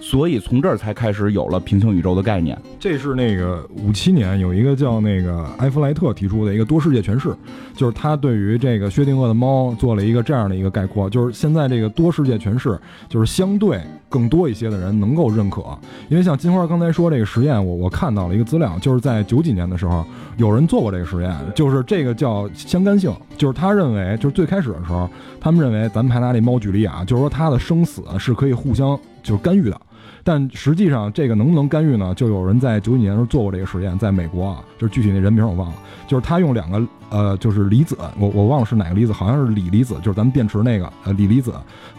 [0.00, 2.58] 所以从这儿才开始有了平行宇宙的概念。
[2.78, 7.34] 这是那个五七年有一个叫那个埃弗莱特提出的一个多世界诠释，
[7.74, 15.62] 就是他对于这个薛定谔的猫做了一个这样的一个概括，就是现在这个多世界诠释，就是相对更多一些的人能够认可。
[16.08, 20.04] 因为像金花刚才说这个实验，我我看到了一个资料，就是在九几年的时候
[20.38, 25.08] 有人做过这个实验，就是这个叫相干性，就是他认为就是最开始的时候，
[25.38, 29.78] 他们认为咱们还拿这猫举例啊，就是说它的生死是可以互相就是干预的。
[30.22, 32.14] 但实际上，这个能不能干预呢？
[32.14, 41.52] 就有人在九几年的时候做过这个实验，在美国啊，就是具体那人名我忘了，就是他用两个呃，就是离子，我我忘了是哪个离子，好像是锂离子，就是咱们电池那个呃锂离子，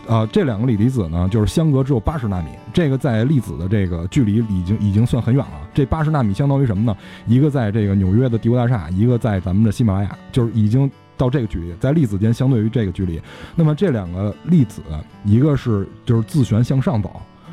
[0.08, 5.68] 啊，这两个锂离子呢，就是相隔只有八十纳米，这个在粒子的这个距离已经已经算很远了。
[5.74, 6.96] 这八十纳米相当于什么呢？
[7.26, 13.20] 一个在这个纽约的帝国大厦，一个在咱们的喜马拉雅，就是已经到这个距离，在粒子间相对于这个距离，
[13.56, 14.82] 那么这两个粒子，
[15.26, 17.12] 一个是就是自旋向上走。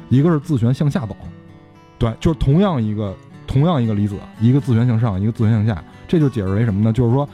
[0.08, 1.16] 一个是自旋向下走，
[1.98, 3.14] 对，就是同样一个
[3.46, 6.92] 同样一个离子，一个自旋向上，一个自旋向下，这就解释为什么呢？
[6.92, 7.28] 就是说，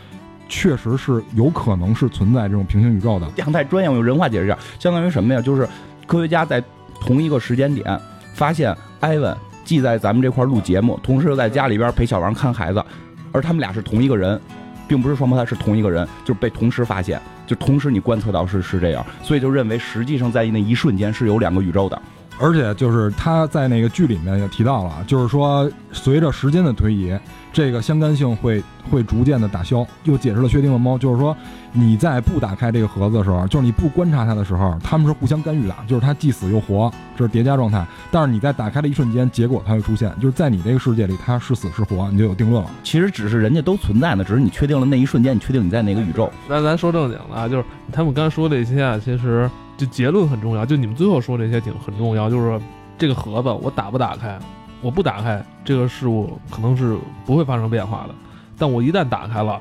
[0.49, 3.31] 确实是有可能是存在这种平行宇宙的。
[3.37, 5.41] 讲太专业，我用人话解释一下，相当于什么呀？
[5.41, 5.69] 就是
[6.07, 6.63] 科学家在
[7.01, 7.99] 同一个时间点
[8.35, 12.85] 发现艾文既在咱们这块录节目，同时又在家里边陪小王看孩子，
[13.33, 14.41] 而他们俩是同一个人，
[14.89, 22.01] 并不是双胞胎，是同一个人，就被同时发现，就同时你观测到是是这样，所以就认为实际上在那一瞬间是有两个宇宙的。
[22.38, 27.16] 而且就是他在那个剧里面也提到了，就是说随着时间的推移，
[27.53, 29.87] 这个相干性会会逐渐的打消。
[30.03, 31.37] 又解释了薛定谔猫，就是说
[31.73, 37.87] 你在不打开这个盒子的时候，就是你不观察它的时候，它们是互相干预的，就是它既死又活，这是叠加状态。
[38.11, 42.68] 但是你在打开的一瞬间，结果它会出现，就是在你这个世界里，它是死是活，你就有定论了。
[42.83, 46.29] 其实只是人家都存在呢，只是你确定了那一瞬间，你确定你在哪个宇宙。
[46.49, 49.49] 那咱说正经的啊，就是他们刚说这些啊，其实。
[49.77, 52.61] 就结论很重要，就你们最后说这些挺很重要，就是
[52.97, 54.39] 这个盒子我打不打开，
[54.81, 58.15] 我不打开这个事物可能是不会发生变化的，
[58.57, 59.61] 但我一旦打开了，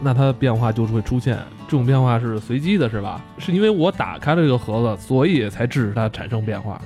[0.00, 3.22] 那它的变化就是会出现，这种变化是随机的，是吧？
[3.38, 6.80] 是因为我打开了这个盒子，所以才致使它产生变化。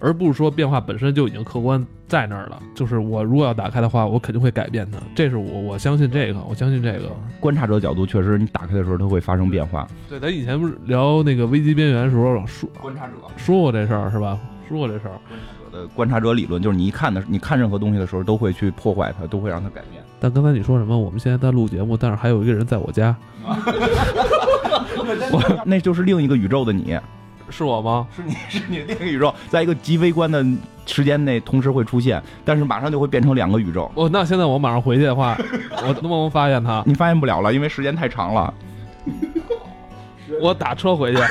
[0.00, 4.98] 而不是说变化本身就已经客观在那儿了，就是我如果要打开的话，我肯定会改变它。
[5.14, 9.86] 这是我我相信这个，我相信这个观察者角度确实，你打开的时候它会发生变化。
[10.08, 14.38] 对，咱以前不是聊那个危机边缘的时候说观察者说过这事儿是吧？
[14.68, 15.18] 说过这事儿。
[15.18, 20.02] 观察者的观察者理论就是你一看的，你看任何东西的时候都会去破坏它，都会让它改变。
[20.20, 20.96] 但刚才你说什么？
[20.98, 23.14] 我们现在在录节目，但是还有一个人在我家。
[25.30, 26.98] 我那就是另一个宇宙的你。
[27.50, 28.06] 是我吗？
[28.14, 30.44] 是你 是你另一个宇宙，在一个极微观的
[30.86, 33.90] 时间内同时会出现，但是马上就会变成两个宇宙。
[33.94, 35.36] 哦，那现在我马上回去的话，
[35.82, 36.82] 我能不能发现他？
[36.86, 38.52] 你发现不了了，因为时间太长了。
[40.40, 41.20] 我打车回去。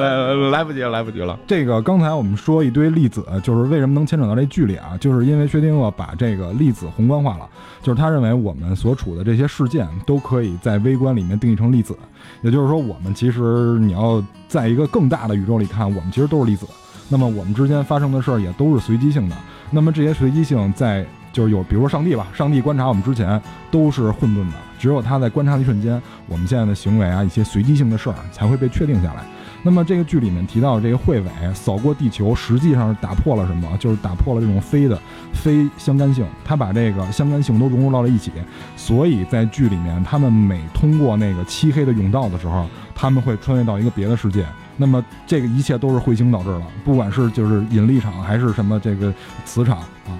[0.00, 1.38] 来来不及了，来不及了。
[1.46, 4.96] 这个刚才我们说一堆粒子，就是为什么能牵扯到这剧里啊？
[4.98, 7.48] 就是因为薛定谔把这个粒子宏观化了，
[7.82, 11.96] 就是他认为我们所处的这些事件都可以在微观里面定义成粒子，
[12.42, 16.66] 也就是说，我们其实你要在一个更大的宇宙里看，我们其实都是粒子。
[17.08, 19.36] 那么我们之间发生的事儿也都是随机性的。
[19.70, 29.24] 那么这些随机性在就是有，比如说上帝吧，上帝观察我们之前都是混沌的，只有他在观察的一瞬间，我们现在的行为啊，一些随机性的事儿才会被确定下来。
[29.62, 33.68] 那么这个剧里面提到这个彗尾扫过地球，实际上是打破了什么？
[33.78, 34.98] 就是打破了这种非的
[35.32, 38.32] 非相干性，它把这个相干性都融入到了一起。
[38.76, 44.46] 所以在剧里面，他们每通过那个漆黑的甬道的时候，他们会穿越到一个别的世界。
[44.76, 49.12] 那么这个一切都是彗星导致的，不管是就是引力场还是什么这个
[49.44, 50.16] 磁场啊。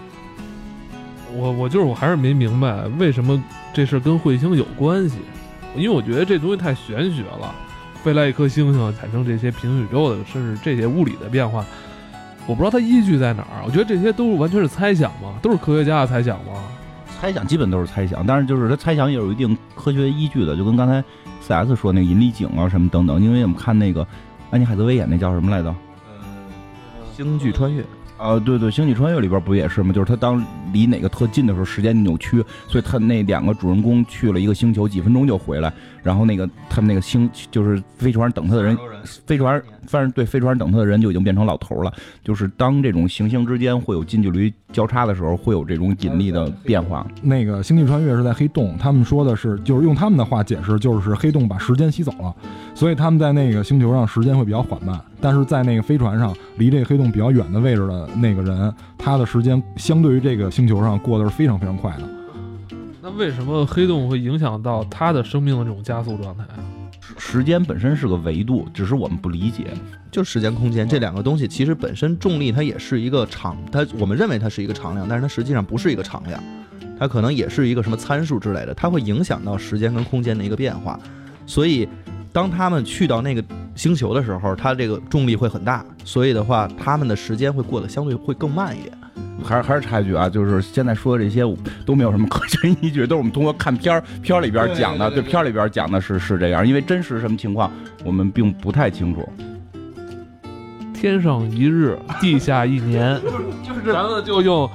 [1.35, 5.17] 我我就是我还是没明白为什么这事跟彗星有关系，
[5.75, 7.55] 因为我觉得这东西太玄学了。
[8.03, 11.65] 飞来一颗星星产生这些平行宇宙的，甚至这些物理的变化，
[12.47, 13.63] 我不知道它依据在哪儿。
[13.65, 16.53] 我觉得这些都是完全是猜想嘛，都是科学家的猜想嘛。
[17.21, 21.05] 猜想基本都是猜想，但是就是它猜想也有一定科学依据的，就跟刚才
[21.43, 23.23] C S 说那个引力井啊什么等等。
[23.23, 24.07] 因为我们看那个
[24.51, 25.75] 安妮海瑟薇演那叫什么来着？
[27.15, 27.85] 星际穿越
[28.17, 29.93] 啊，对对，《星际穿越》里边不也是吗？
[29.93, 30.43] 就是他当
[30.73, 35.71] 离哪个特近的时候，时间扭曲，所以他那两个主人公去了一个星球，几分钟就回来，
[36.03, 38.77] 然后那个他们那个星就是飞船上等他的人，
[39.27, 41.93] 飞船反正对飞船等他的人就已经变成老头了。
[42.25, 47.07] 就是当这种行星之间会有近距离交叉的时候，会有这种引力的变化。
[47.23, 52.35] 那个《星际穿越》是在黑洞，他们说的是，就是用他们的话解释，就是黑洞把时间吸走了，
[52.75, 62.20] 所以他们在那个星球上时间会比较缓慢，但是在那个飞船上，离这个黑洞比较远的位置的那个人，他的时间相对于这个星球上过得是非常非常快的。
[63.03, 66.61] 那为什么黑洞会影响到他的生命的这种加速状态啊？
[67.17, 69.69] 时间本身是个维度，只是我们不理解。
[70.11, 76.43] 就时间空间这两个东西，其实本身重力它也是一个常，它我们认为它是一个常量，但是它实际上不是一个常量，
[76.99, 81.01] 它可能也是一个什么参数之类的，它会影响到时间跟空间的一个变化。
[81.47, 81.89] 所以，
[82.33, 83.43] 当他们去到那个
[83.75, 88.93] 星球的时候，它这个重力会很大，所以的话，他们的时间会过得相对会更慢一点。
[89.43, 91.43] 还是还是插一句啊，就是现在说的这些
[91.85, 97.71] 都没有什么科学依据，都是我们通过看片儿片儿里边讲的，对片儿里边讲的是是这样，因为真实什么情况
[98.05, 99.29] 我们并不太清楚。
[100.93, 103.37] 天上一日，地下一年， 就是
[103.67, 104.67] 就是咱们就用《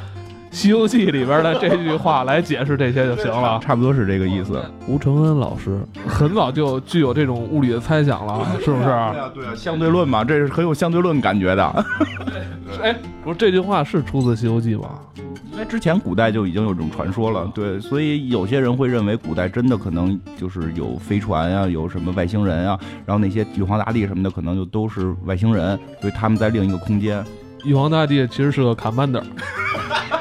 [0.55, 3.59] 西游记》里边的这句话来解释这些就行了。
[3.61, 4.63] 差不多是这个意思。
[4.87, 5.77] 吴承恩老师
[6.07, 8.85] 很早就具有这种物理的猜想了，是不是？
[8.85, 11.85] 对啊，对啊，相对论嘛，这是很有相对论感觉的。
[12.81, 14.91] 哎，不是这句话是出自《西游记》吗？
[15.51, 27.21] 因为之前古代就已经有这种传说了，对，所以有些人会认为古代真的可能就是有飞船啊，有什么外星人啊，然后那些玉皇大帝什么的可能就都是外星人，所以他们在另一个空间。
[27.65, 29.21] 玉皇大帝其实是个 commander。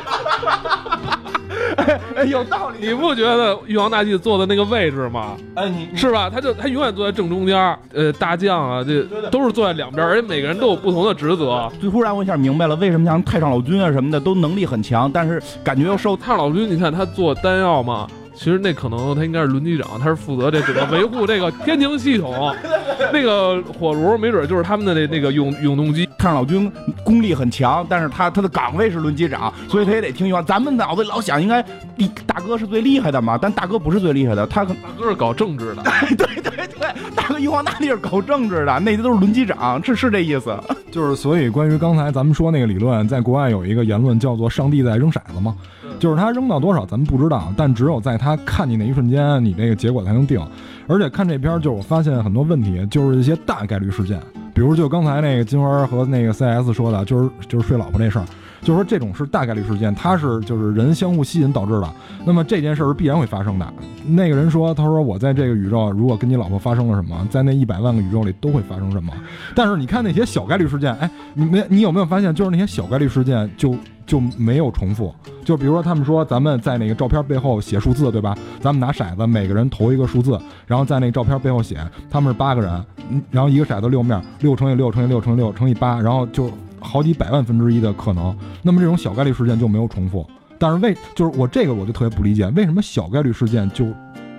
[2.25, 2.87] 哎，有道理。
[2.87, 5.37] 你不觉得玉皇大帝坐的那个位置吗？
[5.55, 6.31] 哎，你是吧？
[6.31, 7.79] 他就他永远坐在正中间儿。
[7.93, 11.71] 呃，大将啊，这都是坐在两边儿，而且每个人都有不同的职责。
[11.83, 22.55] 就忽然我一下明白了，为什么像太上老君啊什么的都能力很强，但是感觉又受太上老君，你看他做丹药嘛，其实那可能他应该是轮机长，他是负责这整个维护这个天庭系统。
[23.13, 26.09] 那个火炉没准就是他们的那那个永永动机。
[26.19, 26.73] 太上老君
[27.05, 30.25] 功力很强，但是他他的岗位是轮机长，所以他也得听。
[30.47, 31.63] 咱们脑子老想应该
[31.97, 35.83] 比大哥是最厉害的嘛，但大哥不是最厉害的，他可大哥是搞政治的。
[36.17, 40.57] 对对对，大哥玉皇大帝是搞政治的，那些都是轮机长，是是这意思。
[40.91, 45.55] 就是所以关于刚才咱们说那个理论，在国外有一个言论叫做“上帝在扔骰子”嘛，
[45.99, 50.41] 就是他扔到多少咱们不知道，但只有在他看你那一瞬间，你这个结果才能定。
[50.87, 54.21] 而且看这片儿，就是我发现很多问题，就是一些大概率事件，
[54.55, 58.25] 比如就刚才那个金花和那个 CS 说的，就是就是睡老婆那事儿，
[58.63, 61.93] 就是说这种是大概率事件，它是就是人相互吸引导致的。
[62.25, 63.75] 那么这件事儿是必然会发生的。
[64.07, 69.13] 那个人说，他说我在这个宇宙，如果跟你老婆发生了什么，在那一百万个宇宙里都会发生什么。
[69.55, 73.75] 但是你看那些小概率事件，哎，你没你有没有发现，就是那些小概率事件就
[74.07, 75.15] 就没有重复。
[75.45, 78.37] 就比如说他们说咱们在那个照片背后写数字，对吧？
[78.61, 81.79] 咱们拿骰子，每个人投一个数字，然后在那个照片背后写
[82.11, 82.85] 他们是八个人，
[83.31, 86.51] 然后一个骰子六面，六乘以六乘以六乘以六乘以八，然后就
[86.81, 88.37] 好几百万分之一的可能。
[88.63, 90.27] 那么这种小概率事件就没有重复。
[90.59, 93.85] 但是为就是我这个我就特别不理解，为什么小概率事件就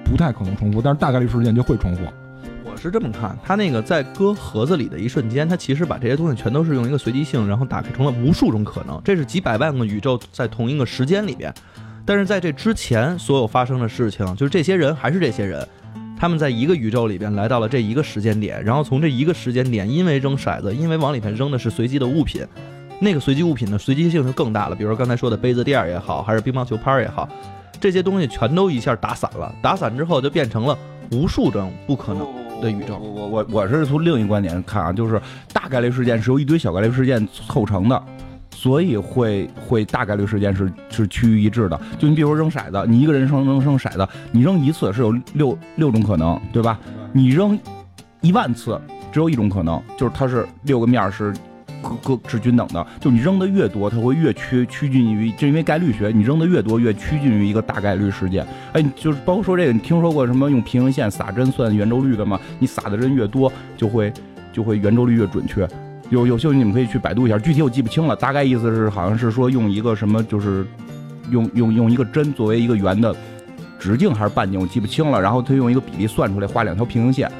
[0.04, 2.02] 不太可能重复，但是大概率事件就会重复？
[2.76, 9.02] 我是这么看，他那个在搁盒子里的一瞬间，他其实把这些东西全都是用一个随机性，然后打开成了无数种可能。
[9.02, 11.54] 这是几百万个宇宙在同一个时间里边，
[12.04, 15.66] 但是在这之前所有发生的事情，就是这些人还是这些人，
[16.20, 22.46] 他们在一个宇宙里边来到了这一个时间点，然后从这一个时间点，因为扔骰子，因为往里面扔的是随机的物品，
[23.00, 24.76] 那个随机物品的随机性就更大了。
[24.76, 27.26] 比如说刚才说的杯子垫儿也好，还是乒乓球拍儿也好，
[27.80, 30.78] 这些东西全都一下打散了，打散之后就变成了
[31.12, 32.28] 无数种不可能。
[32.62, 35.22] 的宇宙，我我我是从另一观点看啊，就是
[35.54, 38.04] 大概率事件是由一堆小概率事件凑成的，
[38.54, 41.80] 所以会会大概率事件是是趋于一致的。
[42.00, 46.80] 就你比如说扔骰子，你一个人扔扔扔骰子，你扔一次是有六六种可能，对吧？
[47.12, 47.58] 你扔
[48.22, 48.80] 一万次，
[49.12, 51.34] 只有一种可能，就是它是六个面是
[52.02, 52.86] 各各是均等的。
[53.00, 58.46] 就你扔的越多，它会越趋趋近于，就因为概率学，你扔的越多，越趋近于一个大概率事件。
[58.74, 62.40] 哎，就是包括说这个，你听说过什么用平行线撒针算圆周率的吗？
[62.60, 64.12] 你撒的针越多，就会
[64.52, 65.68] 就会圆周率越准确。
[66.10, 70.66] 有有兴趣你们可以去百度一下，具体我记不清了，大概意思是好像是说用一个什么，就是
[71.32, 73.16] 用用用一个针作为一个圆的
[73.80, 75.22] 直径还是半径，我记不清了。
[75.22, 77.32] 然后他用一个比例算出来，画两条平行线。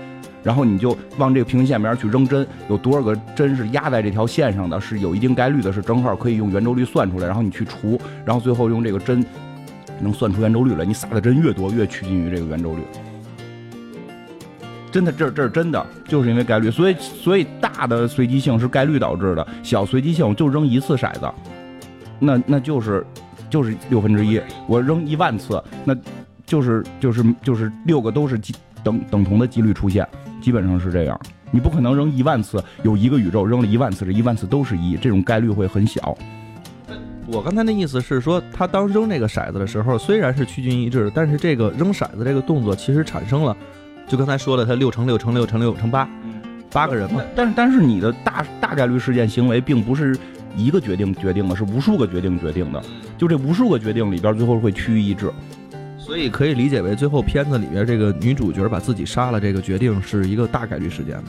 [0.46, 7.26] 然后你就往这个平行线边去扔针，有多少个针是压在这条线上的，是有一定概率的，是正好可以用圆周率算出来。
[7.26, 9.26] 然后你去除，然后最后用这个针
[10.00, 10.86] 能算出圆周率来。
[10.86, 12.82] 你撒的针越多，越趋近于这个圆周率。
[14.92, 21.30] 真的，这这是真的，就是因为概率，所以所以大的随机性是概率导致的，小随机性就扔一次骰子，
[22.20, 23.04] 那那就是
[23.50, 25.94] 就是六分之一，我扔一万次，那
[26.46, 30.08] 就是就是就是六个都是几等等同的几率出现，
[30.46, 31.20] 基本上是这样。
[31.50, 36.16] 你不可能扔一万次，有一个宇宙扔了一万次，这一万次都是一，这种概率会很小。
[37.26, 43.58] 我刚才的意思是说，他当扔这个骰子的时候，虽然是趋近一致，但是这个扔骰子这个动作其实产生了，
[44.08, 46.08] 就刚才说的，他六乘六乘六乘六乘八，
[46.72, 47.24] 八个人嘛。
[47.36, 50.16] 但是但是你的大大概率事件行为并不是
[50.56, 52.80] 一个决定决定的，是无数个决定决定的。
[53.18, 55.32] 就这无数个决定里边，最后会趋于一致。
[56.06, 61.20] 所以可以理解为，最后片子里边这个女主角把自己杀了，这个决定是一个大概率事件？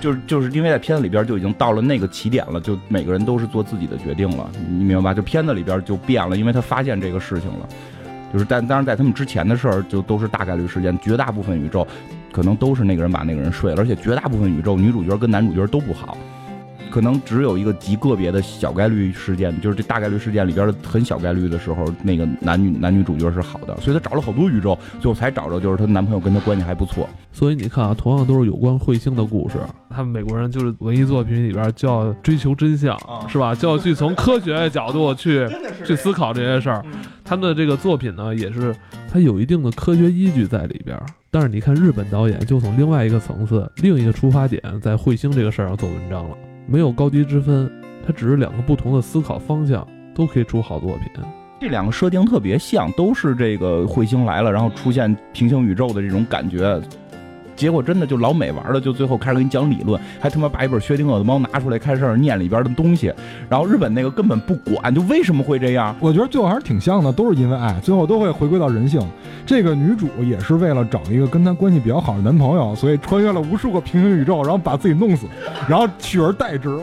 [0.00, 5.14] 就是就是因为在片子里边就已经到了那个起点了，就每个人都是做自己的决定了，你明白吧？
[5.14, 7.68] 就片子里边就变了，因为他发现这个事情了。
[8.32, 11.86] 就是但当然在他们之前的事儿就都是大概率事件，绝大部分宇宙
[12.32, 16.16] 可能都是那个人把那个人睡了，而且绝大部分宇宙女主角跟男主角都不好。
[16.90, 27.08] 可能只有一个极个别的小概率事件，就是这大概率事件里边的很小概率的时候，那个男女男女主角是好的，所以她找了好多宇宙，最后才找着就是她男朋友跟她关系还不错。
[27.32, 29.58] 所以你看啊，同样都是有关彗星的故事，
[29.90, 33.54] 他们美国人就是文艺作品里边就要追求真相，是吧？
[33.54, 35.46] 就要去从科学角度去
[35.84, 36.84] 去思考这些事儿。
[37.24, 38.74] 他们的这个作品呢，也是
[39.12, 40.98] 它有一定的科学依据在里边。
[41.30, 46.36] 但是你看日本导演就从另外一个层次、另一个出发点，在彗星这个事儿上做文章了。
[46.70, 47.70] 没有高低之分，
[48.06, 51.06] 它只是两个不同的思考方向，都可以出好作品。
[51.58, 56.78] 这两个设定特别像，都是这个彗星来了，然后出现平行宇宙的这种感觉。
[57.58, 63.12] 结果真的就老美玩的，就最后开始给你讲理论，还他妈把一本薛定谔的猫拿出来开始念里边的东西。
[63.48, 65.94] 然后日本那个根本不管，就为什么会这样？
[65.98, 69.04] 我觉得最后还是挺像的，都是因为爱，最后都会回归到人性。
[69.44, 75.26] 这个女主也是为了找一个跟她关系比较好的男朋友，所以穿越了无数个平行宇宙，然后把自己弄死，
[75.68, 76.78] 然后取而代之。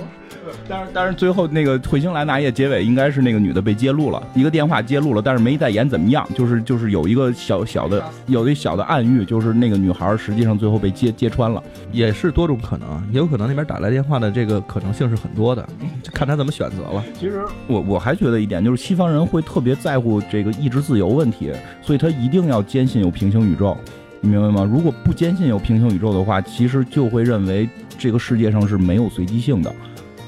[0.68, 11.62] 但是但是最后那个彗星来那夜结尾应该是那个女的被揭露了，一个电话揭露了，但是没再演怎么样，就是就是有一个小小的有一小的暗喻，就是那个女孩实际上最后被揭揭穿了，
[11.92, 15.68] 也是多种可能，也有可能那边打来电话的这个可能性是很多的，
[16.14, 17.04] 看他怎么选择了。
[17.20, 21.52] 其实我我还觉得一点就是西方人会特别在乎这个意志自由问题，
[21.82, 23.78] 所以他一定要坚信有平行宇宙，
[24.20, 24.68] 你明白吗？
[24.70, 29.74] 如果不坚信有平行宇宙的话，其实就会认为这个世界上是没有随机性的。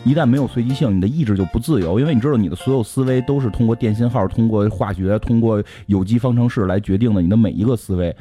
[0.07, 7.21] 一旦没有随机性，你的意志就不自由，因为你知道你的所有思维都是通过电信号、通过化学、通过有机方程式来决定的。
[7.21, 8.15] 你的每一个思维，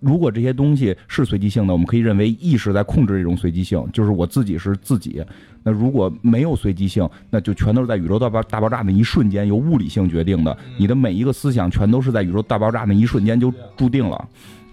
[0.00, 5.24] 如果这些东西是随机性的，我们可以认为意识在控制这种随机性，就是我自己是自己。
[5.62, 10.58] 那如果没有随机性，那就全都是在宇宙大爆大爆炸那一瞬间由物理性决定的。
[10.76, 14.28] 你的每一个思想全都是在宇宙大爆炸那一瞬间就注定了。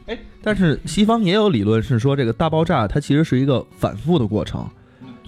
[0.07, 4.67] 哎，但是西方也有理论是说，这个大爆炸它其实是一个反复的过程。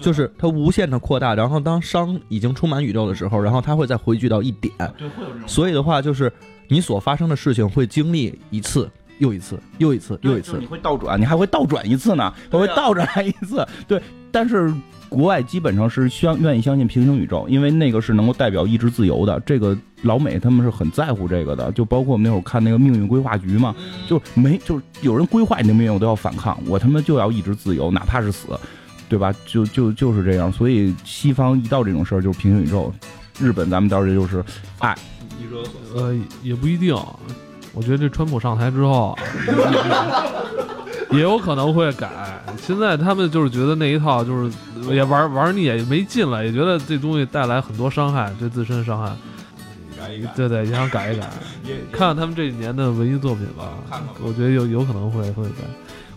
[0.02, 4.74] 就是它无限的扩大，然后当熵已经充满宇宙的时候，然后它会再回聚到一点。
[4.98, 5.48] 对，会有这种。
[5.48, 6.30] 所以的话，就是
[6.68, 10.58] 你所发生的事情会经历一次又一次又一次又一次。
[10.58, 13.66] 你会倒转，你还会倒转一次呢，它会倒着来一次。
[13.86, 14.72] 对，但是
[15.08, 19.38] 国外基本上是相愿意相信平行宇宙，因为那个是能够代表意志自由的。
[19.40, 23.74] 这个老美他们是很在乎这个的，就包括我们那会儿看那个命运规划局嘛，
[24.08, 28.48] 就没就是有人规划你的命运，我都要反抗，我他妈就要意志自由，哪怕是死。
[29.12, 29.30] 对吧？
[29.44, 32.90] 就就就是这样，所以西方一到这种事儿就是平行宇宙，
[33.38, 34.42] 日本咱们到这就是
[34.78, 34.96] 爱。
[35.94, 36.96] 呃，也不一定，
[37.74, 39.14] 我觉得这川普上台之后，
[41.12, 42.08] 也有可能会改。
[42.56, 44.50] 现在他们就是觉得那一套就是
[44.88, 49.14] 也玩玩腻，也没劲了，也觉得这东西带来很多伤害，对自身伤害。
[50.00, 51.28] 改一改，对对，也想改一改，
[51.92, 53.74] 看看他们这几年的文艺作品吧。
[54.22, 55.64] 我觉得有有可能会会改。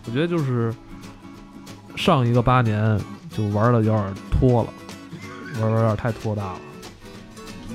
[0.06, 0.72] 我觉得就是。
[1.96, 2.98] 上一个八年
[3.36, 4.68] 就玩的有点拖了，
[5.60, 6.58] 玩的有点太拖大了。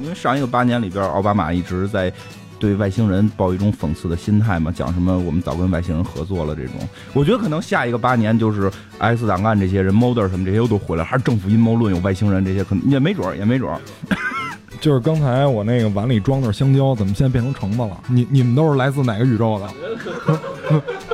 [0.01, 2.11] 因为上一个八年里边，奥巴马一直在
[2.57, 6.75] 对外星人抱一种讽刺的心态嘛，讲什么我们早跟外星人合作了这种。
[7.13, 13.79] 我觉得可能下一个八年就是 X 档案这些人，Mulder 什么这些都回来，还是政府阴谋论有外星人这些，可能也没准儿，也没准儿。
[14.79, 17.99] 就是刚才我那个碗里装的是香蕉，怎么现在变成橙子了？
[18.07, 20.81] 你你们都是来自哪个宇宙的？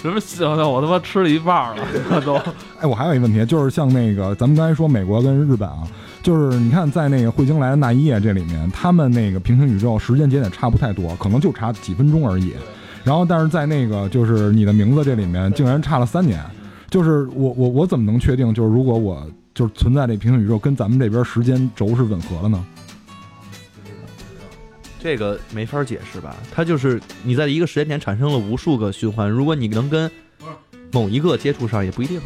[0.00, 0.68] 什么香蕉？
[0.68, 1.84] 我他妈吃了一半了，
[2.24, 2.34] 都。
[2.80, 5.82] 哎，我还有一个问题，就是像那个咱们刚才说美国跟日本啊，
[6.22, 12.52] 就是你看在那个彗星来的那一夜这里面，他们那个平行宇宙时间节点差不太多，可能就差几分钟而已。
[13.04, 16.40] 然后，但是在那个就是你的名字这里面，竟然差了三年。
[16.90, 22.64] 就是我我我怎么能确定，就是如果我就是存在这平行宇宙跟咱们这边时间轴是吻合的呢？
[25.00, 26.36] 这个没法解释吧？
[26.52, 30.10] 它就是你在一个时间点产生了无数个循环，如果你能跟
[30.90, 32.20] 某一个接触上也不一定。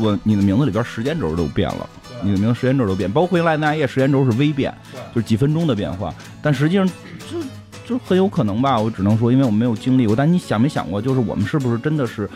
[0.00, 1.88] 我你的名字里边时间轴都变了，
[2.22, 4.72] 你的名字时间轴都变，包括回来那页时间轴是微变，
[5.14, 7.40] 就是几分钟的变化，但实际上就
[7.84, 10.14] 就很有可能吧，我只能说，因为我们没有经历过。
[10.14, 12.28] 但你想没想过，就是我们是不是真的是，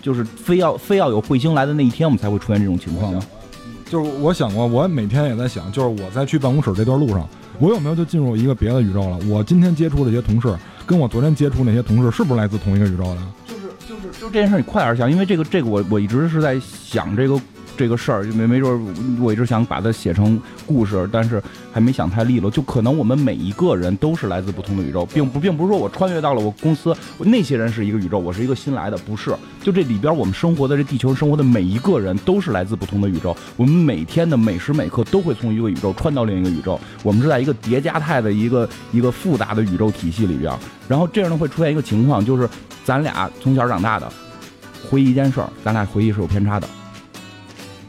[0.00, 3.20] 就是非要非要有彗星来的那一天，我们才会出现这种情况呢？
[3.84, 7.28] 就是我想过，我每天也在想，就是我在去办公室这段路上，
[7.60, 9.18] 我有没有就进入一个别的宇宙了？
[9.28, 10.52] 我今天接触这些同事，
[10.86, 13.18] 跟我昨天接触那些同事，是不是来自同一个宇宙的？
[13.46, 17.40] 就是就是就这件事，你快点想，因为这个这个我我一直是在想这个。
[17.80, 22.50] 这个事儿没没准，我一直想把它写成故事，但是还没想太利落。
[22.50, 29.34] 就可能我们每一个人都是来自不同的宇宙，并不并不是说我穿越到了我公司，那些人是一个宇宙，我是一个新来的，不是。
[29.62, 40.52] 就这里边我们生活的这地球生活的每一个人都是来自不同的宇宙，我们每天的每时每刻都会从一个宇宙穿到另一个宇宙，我们是在一个叠加态的一个一个复杂的宇宙体系里边。
[40.86, 42.46] 然后这样呢会出现一个情况，就是
[42.84, 44.12] 咱俩从小长大的，
[44.90, 46.68] 回忆一件事儿，咱俩回忆是有偏差的。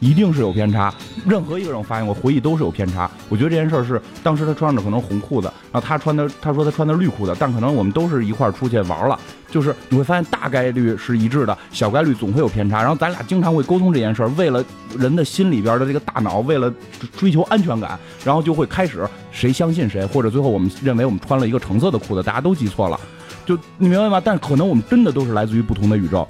[0.02, 0.92] 一定是有偏差，
[1.24, 3.08] 任何一个人我发现过回忆都是有偏差。
[3.28, 9.16] 我觉得这件事儿是当时他穿着可能红裤子，然后他穿的他说他穿的绿裤子，但可能我们都是一块出去玩了，
[9.48, 12.80] 就是你会发现大概率是一致的，小概率总会有偏差。
[12.80, 14.64] 然后咱俩经常会沟通这件事儿，为了
[14.98, 16.72] 人的心里边的这个大脑，为了
[17.16, 22.98] 追求安全感，然后就会开始谁相信谁，或者最后我们认为我们穿了一个橙色的裤子，大家都记错了，
[23.46, 24.20] 就你明白吗？
[24.22, 26.26] 但可能我们真的都是来自于不同的宇宙。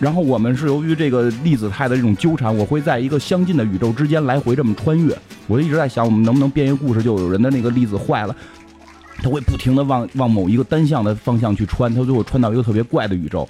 [0.00, 5.16] 然后我们是由于这个粒子态的这种纠缠，我会在一个相近的宇宙之间来回这么穿越。
[5.46, 8.36] 我就一直在想，我们能不能编一个故事，就有人的那个粒子坏了，
[9.22, 13.48] 他会不停的往往某一个单向的方向去穿，他最后穿到一个特别怪的宇宙。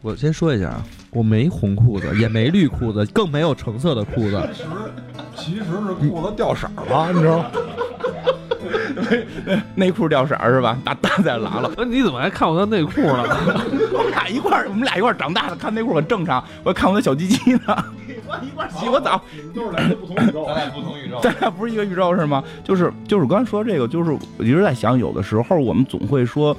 [0.00, 4.48] 我先说一下啊，我没红裤子，也没绿裤子，更没有橙色的裤子。
[4.54, 4.68] 其实
[5.36, 7.46] 其实是裤子掉色了，你知道吗？
[9.74, 10.76] 内裤掉色是吧？
[10.84, 11.70] 大大在拉了。
[11.76, 13.24] 那你怎么还看我的内裤呢？
[13.92, 16.42] 我们俩一块儿，我们俩一块儿长大的，看内裤很正常。
[16.62, 17.84] 我看我的小鸡鸡呢。
[18.42, 19.20] 一块洗过澡。
[19.54, 20.44] 都是来自不同宇宙。
[20.46, 21.18] 咱俩不同宇宙。
[21.22, 22.42] 咱俩不是一个宇宙是吗？
[22.62, 26.56] 就是就是刚才说这个，就是我一直在想，有的时候我们总会说，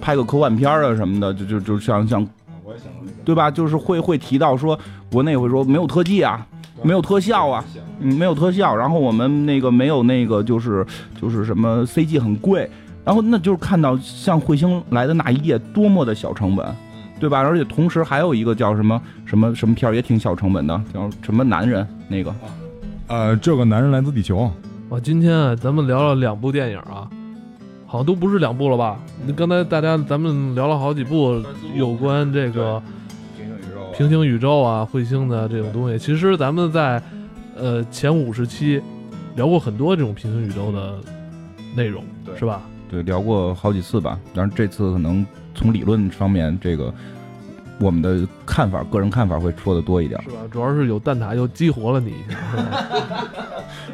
[0.00, 2.26] 拍个科幻片啊什么的，就就就像像，
[2.62, 2.88] 我也想
[3.24, 3.50] 对吧？
[3.50, 4.78] 就是会会提到说，
[5.10, 6.46] 国内会说没有特技啊。
[6.84, 7.64] 没有特效啊，
[7.98, 10.86] 嗯，没有特效，然后我们那个没有那个，就是
[11.20, 12.70] 就是什么 CG 很贵，
[13.02, 16.66] 然后那就是看到像彗星来的那一夜多么的小成本，
[17.18, 17.38] 对吧？
[17.38, 22.34] 而且同时还有一个叫什么什么什么片儿也挺小成本的，叫什么男人那个，
[23.06, 24.50] 呃，这个男人来自地球。
[24.90, 27.08] 哇，今天啊，咱们聊了两部电影啊，
[27.86, 28.98] 好像都不是两部了吧？
[29.34, 31.42] 刚才大家咱们聊了好几部
[31.74, 32.82] 有关这个。
[33.96, 37.00] 平行宇宙啊，彗星的这种东西，其实咱们在
[37.56, 38.82] 呃前五十期
[39.36, 40.98] 聊过很多这种平行宇宙的
[41.76, 42.02] 内容，
[42.36, 42.62] 是吧？
[42.90, 44.18] 对，聊过好几次吧。
[44.34, 45.24] 但是这次可能
[45.54, 46.92] 从理论方面，这个
[47.78, 50.38] 我们的看法，个人看法会说的多一点，是吧？
[50.50, 52.38] 主要是有蛋挞又激活了你 一下。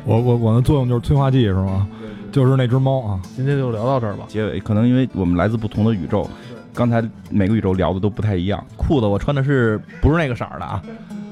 [0.06, 1.86] 我我我的作用就是催化剂，是吗？
[2.32, 3.20] 就是那只猫啊。
[3.36, 4.24] 今天就聊到这儿吧。
[4.28, 6.28] 结尾可能因为我们来自不同的宇宙。
[6.74, 10.82] 刚才每个宇宙聊的都不太一样，裤子我穿的是不是那个色儿的啊？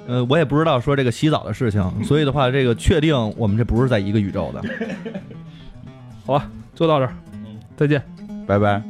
[0.06, 4.62] 呃，我也不知道说这个洗澡的事情，所以的话，这个确定我们这不是在一个宇宙的。
[6.24, 7.12] 好吧，就到这儿，
[7.76, 8.02] 再见，
[8.46, 8.82] 拜拜。